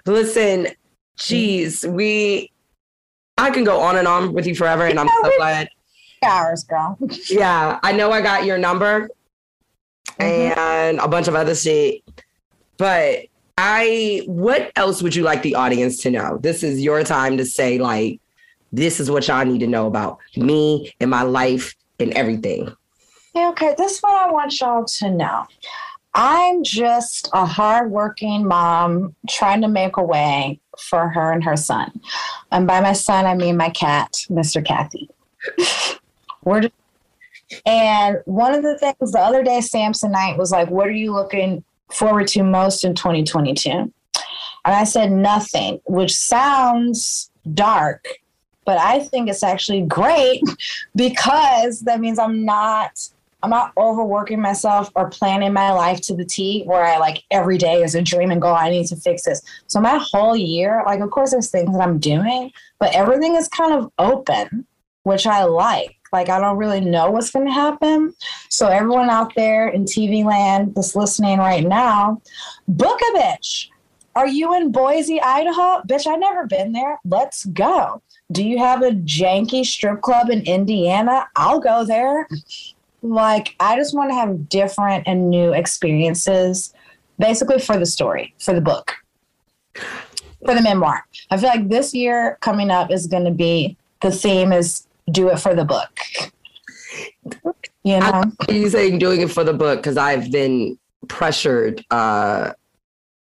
[0.07, 0.69] Listen,
[1.17, 2.53] geez, we
[3.37, 5.69] I can go on and on with you forever, and I'm so glad.
[6.23, 6.99] Hours, girl.
[7.31, 9.09] yeah, I know I got your number
[10.19, 10.59] mm-hmm.
[10.59, 12.03] and a bunch of other shit,
[12.77, 13.27] but
[13.59, 14.23] I.
[14.27, 16.39] What else would you like the audience to know?
[16.39, 18.21] This is your time to say like,
[18.73, 22.73] this is what y'all need to know about me and my life and everything.
[23.37, 25.45] Okay, this is what I want y'all to know.
[26.15, 32.01] I'm just a hardworking mom trying to make a way for her and her son.
[32.53, 34.65] And by my son, I mean my cat, Mr.
[34.65, 35.11] Kathy.
[36.45, 36.75] We're just,
[37.67, 41.65] and one of the things the other day, Samsonite was like, What are you looking
[41.93, 43.71] forward to most in 2022?
[43.71, 43.93] And
[44.65, 48.07] I said, Nothing, which sounds dark,
[48.65, 50.43] but I think it's actually great
[50.97, 52.99] because that means I'm not
[53.43, 57.57] I'm not overworking myself or planning my life to the T where I like every
[57.57, 58.55] day is a dream and goal.
[58.55, 59.43] I need to fix this.
[59.69, 63.47] So my whole year, like of course there's things that I'm doing, but everything is
[63.49, 64.67] kind of open,
[65.05, 65.98] which I like.
[66.13, 68.15] Like I don't really know what's gonna happen.
[68.49, 72.21] So everyone out there in TV land that's listening right now,
[72.67, 73.69] book a bitch.
[74.17, 75.81] Are you in Boise, Idaho?
[75.83, 76.99] Bitch, I've never been there.
[77.05, 78.03] Let's go.
[78.33, 81.29] Do you have a janky strip club in Indiana?
[81.37, 82.27] I'll go there
[83.03, 86.75] like I just want to have different and new experiences,
[87.19, 88.95] basically for the story, for the book,
[89.75, 91.07] for the memoir.
[91.31, 95.29] I feel like this year coming up is going to be the theme is do
[95.29, 96.01] it for the book.
[97.85, 100.79] You know, Are you saying doing it for the book because I've been
[101.09, 102.53] pressured uh,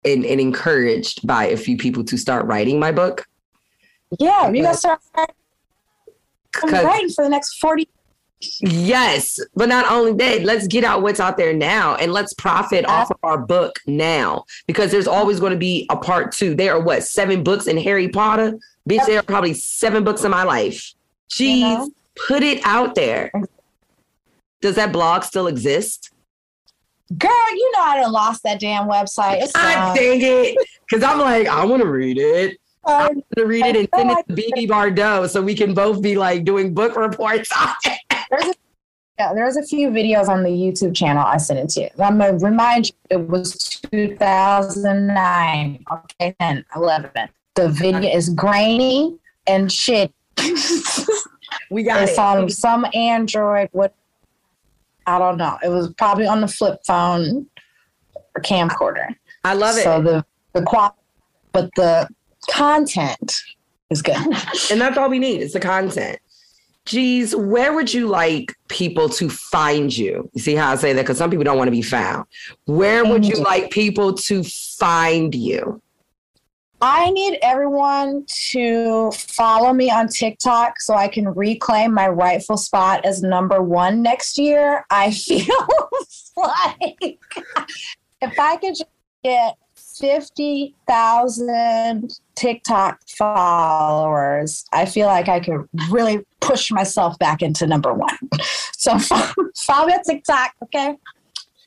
[0.06, 3.26] and, and encouraged by a few people to start writing my book.
[4.20, 5.02] Yeah, you got to start
[6.64, 7.88] writing for the next forty
[8.60, 12.86] Yes, but not only that, let's get out what's out there now and let's profit
[12.86, 16.54] off of our book now because there's always going to be a part two.
[16.54, 18.60] There are what seven books in Harry Potter?
[18.90, 20.94] Bitch, there are probably seven books in my life.
[21.34, 21.92] Jeez, you know?
[22.28, 23.32] put it out there.
[24.62, 26.12] Does that blog still exist?
[27.18, 29.42] Girl, you know I done lost that damn website.
[29.42, 30.58] It's I dang it.
[30.88, 32.58] Because I'm like, I want to read it.
[32.86, 36.02] I'm um, gonna read it and send it to BB Bardot so we can both
[36.02, 38.00] be like doing book reports on it.
[38.30, 38.54] There's a,
[39.18, 41.90] yeah, there's a few videos on the YouTube channel I sent it to you.
[42.04, 43.54] I'm gonna remind you it was
[43.92, 45.86] 2009.
[45.92, 47.12] Okay, 10, 11.
[47.56, 49.18] The video is grainy
[49.48, 50.12] and shit.
[51.70, 52.20] We got it's it.
[52.20, 53.70] on some Android.
[53.72, 53.94] What
[55.06, 55.58] I don't know.
[55.64, 57.48] It was probably on the flip phone
[58.16, 59.16] or camcorder.
[59.44, 59.84] I love it.
[59.84, 60.96] So the the quality,
[61.52, 62.08] but the
[62.50, 63.42] content
[63.90, 64.16] is good.
[64.72, 65.42] and that's all we need.
[65.42, 66.20] It's the content.
[66.86, 70.30] Geez, where would you like people to find you?
[70.34, 71.02] You see how I say that?
[71.02, 72.26] Because some people don't want to be found.
[72.66, 73.44] Where would you mm-hmm.
[73.44, 75.82] like people to find you?
[76.86, 83.06] I need everyone to follow me on TikTok so I can reclaim my rightful spot
[83.06, 84.86] as number one next year.
[84.90, 85.46] I feel
[86.36, 87.20] like
[88.22, 88.90] if I could just
[89.24, 97.94] get 50,000 TikTok followers, I feel like I could really push myself back into number
[97.94, 98.18] one.
[98.84, 100.98] So follow me on TikTok, okay?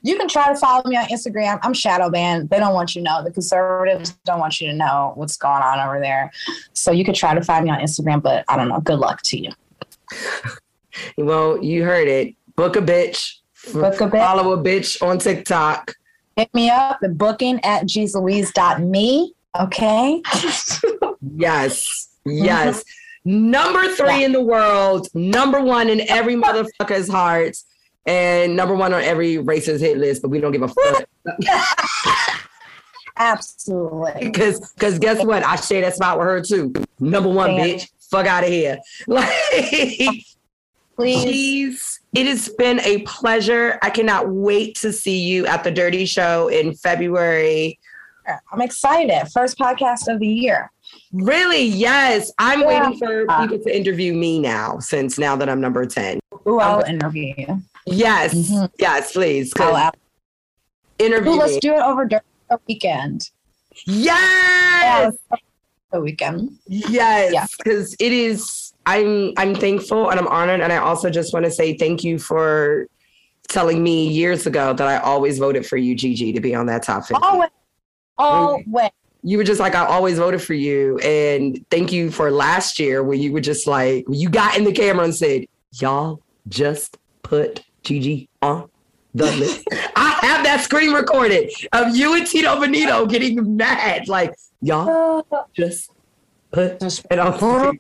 [0.07, 1.59] You can try to follow me on Instagram.
[1.63, 2.51] I'm shadow banned.
[2.51, 3.25] They don't want you to know.
[3.25, 6.31] The conservatives don't want you to know what's going on over there.
[6.73, 8.81] So you could try to find me on Instagram, but I don't know.
[8.81, 9.51] Good luck to you.
[11.19, 12.35] well, you heard it.
[12.55, 13.41] Book a bitch
[13.73, 14.21] Book a bit.
[14.21, 15.95] Follow a bitch on TikTok.
[16.37, 19.35] Hit me up at booking at jeezelouise.me.
[19.59, 20.23] Okay.
[21.39, 22.09] Yes.
[22.25, 22.85] Yes.
[23.25, 27.57] Number three in the world, number one in every motherfucker's heart,
[28.07, 31.05] and number one on every racist hit list, but we don't give a fuck.
[33.19, 34.13] Absolutely.
[34.21, 35.43] Because because guess what?
[35.45, 36.73] I share that spot with her too.
[37.01, 37.79] Number one, Damn.
[37.79, 37.89] bitch.
[38.11, 38.79] Fuck out of here.
[39.09, 39.29] Like
[40.97, 42.01] Please.
[42.15, 43.79] It has been a pleasure.
[43.83, 47.79] I cannot wait to see you at the Dirty Show in February.
[48.51, 49.29] I'm excited.
[49.31, 50.71] First podcast of the year.
[51.13, 51.65] Really?
[51.65, 52.33] Yes.
[52.39, 52.67] I'm Yeah.
[52.89, 56.19] waiting for people to interview me now, since now that I'm number 10.
[56.49, 57.63] Ooh, I'll interview you.
[57.87, 58.35] Yes.
[58.35, 58.71] Mhm.
[58.79, 59.53] Yes, please.
[60.99, 63.31] Interview Ooh, let's do it over during the weekend.
[63.85, 65.15] Yes.
[65.93, 66.59] The weekend.
[66.67, 67.33] Yes.
[67.33, 67.47] Yeah.
[67.59, 70.61] Because it is I'm I'm thankful and I'm honored.
[70.61, 72.89] And I also just want to say thank you for
[73.49, 76.83] telling me years ago that I always voted for you, Gigi, to be on that
[76.83, 77.15] top 50.
[77.23, 77.51] Always.
[78.19, 78.91] Always.
[79.23, 80.99] you were just like, I always voted for you.
[80.99, 84.73] And thank you for last year where you were just like, you got in the
[84.73, 88.67] camera and said, Y'all just put Gigi the
[89.15, 89.65] list.
[89.97, 94.09] I have that screen recorded of you and Tito Benito getting mad.
[94.09, 95.91] Like, y'all uh, just
[96.51, 97.79] put it on.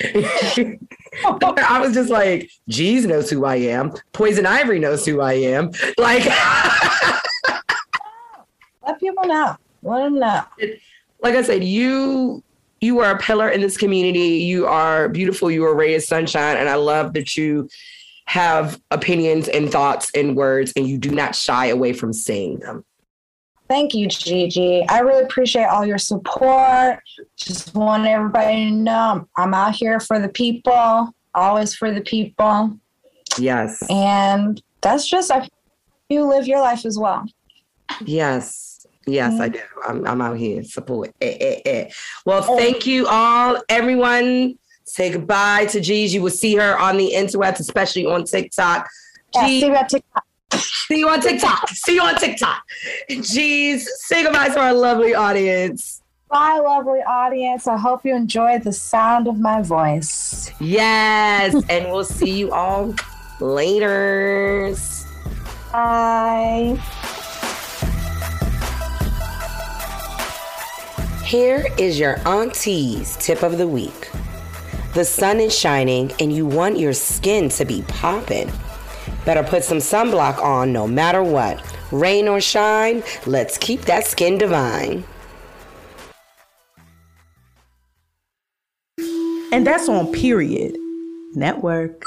[1.24, 3.92] I was just like, Jeez knows who I am.
[4.12, 5.70] Poison Ivory knows who I am.
[5.98, 6.24] Like,
[8.86, 9.56] Let people know.
[9.82, 10.42] Let them know.
[11.22, 12.42] like I said, you
[12.80, 14.38] you are a pillar in this community.
[14.44, 15.50] You are beautiful.
[15.50, 17.68] You are a ray of sunshine, and I love that you
[18.26, 22.84] have opinions and thoughts and words, and you do not shy away from saying them.
[23.68, 24.86] Thank you, Gigi.
[24.88, 26.98] I really appreciate all your support.
[27.36, 32.78] Just want everybody to know I'm out here for the people, always for the people.
[33.38, 35.48] Yes, And that's just, I,
[36.08, 37.24] you live your life as well.
[38.04, 39.60] yes, yes, I do.
[39.86, 41.12] I'm, I'm out here support.
[41.20, 41.90] Eh, eh, eh.
[42.26, 44.58] Well, thank you all, everyone.
[44.94, 46.14] Say goodbye to Gigi.
[46.14, 48.88] You will see her on the interwebs, especially on TikTok.
[49.34, 50.24] Yeah, see you at TikTok.
[50.52, 51.68] See you on TikTok.
[51.70, 52.62] See you on TikTok.
[53.10, 56.00] Jeez, say goodbye to our lovely audience.
[56.30, 57.66] Bye, lovely audience.
[57.66, 60.52] I hope you enjoyed the sound of my voice.
[60.60, 62.94] Yes, and we'll see you all
[63.40, 64.76] later.
[65.72, 66.80] Bye.
[71.24, 74.13] Here is your auntie's tip of the week.
[74.94, 78.48] The sun is shining and you want your skin to be popping.
[79.24, 81.60] Better put some sunblock on no matter what.
[81.90, 85.02] Rain or shine, let's keep that skin divine.
[89.50, 90.76] And that's on period.
[91.34, 92.04] Network.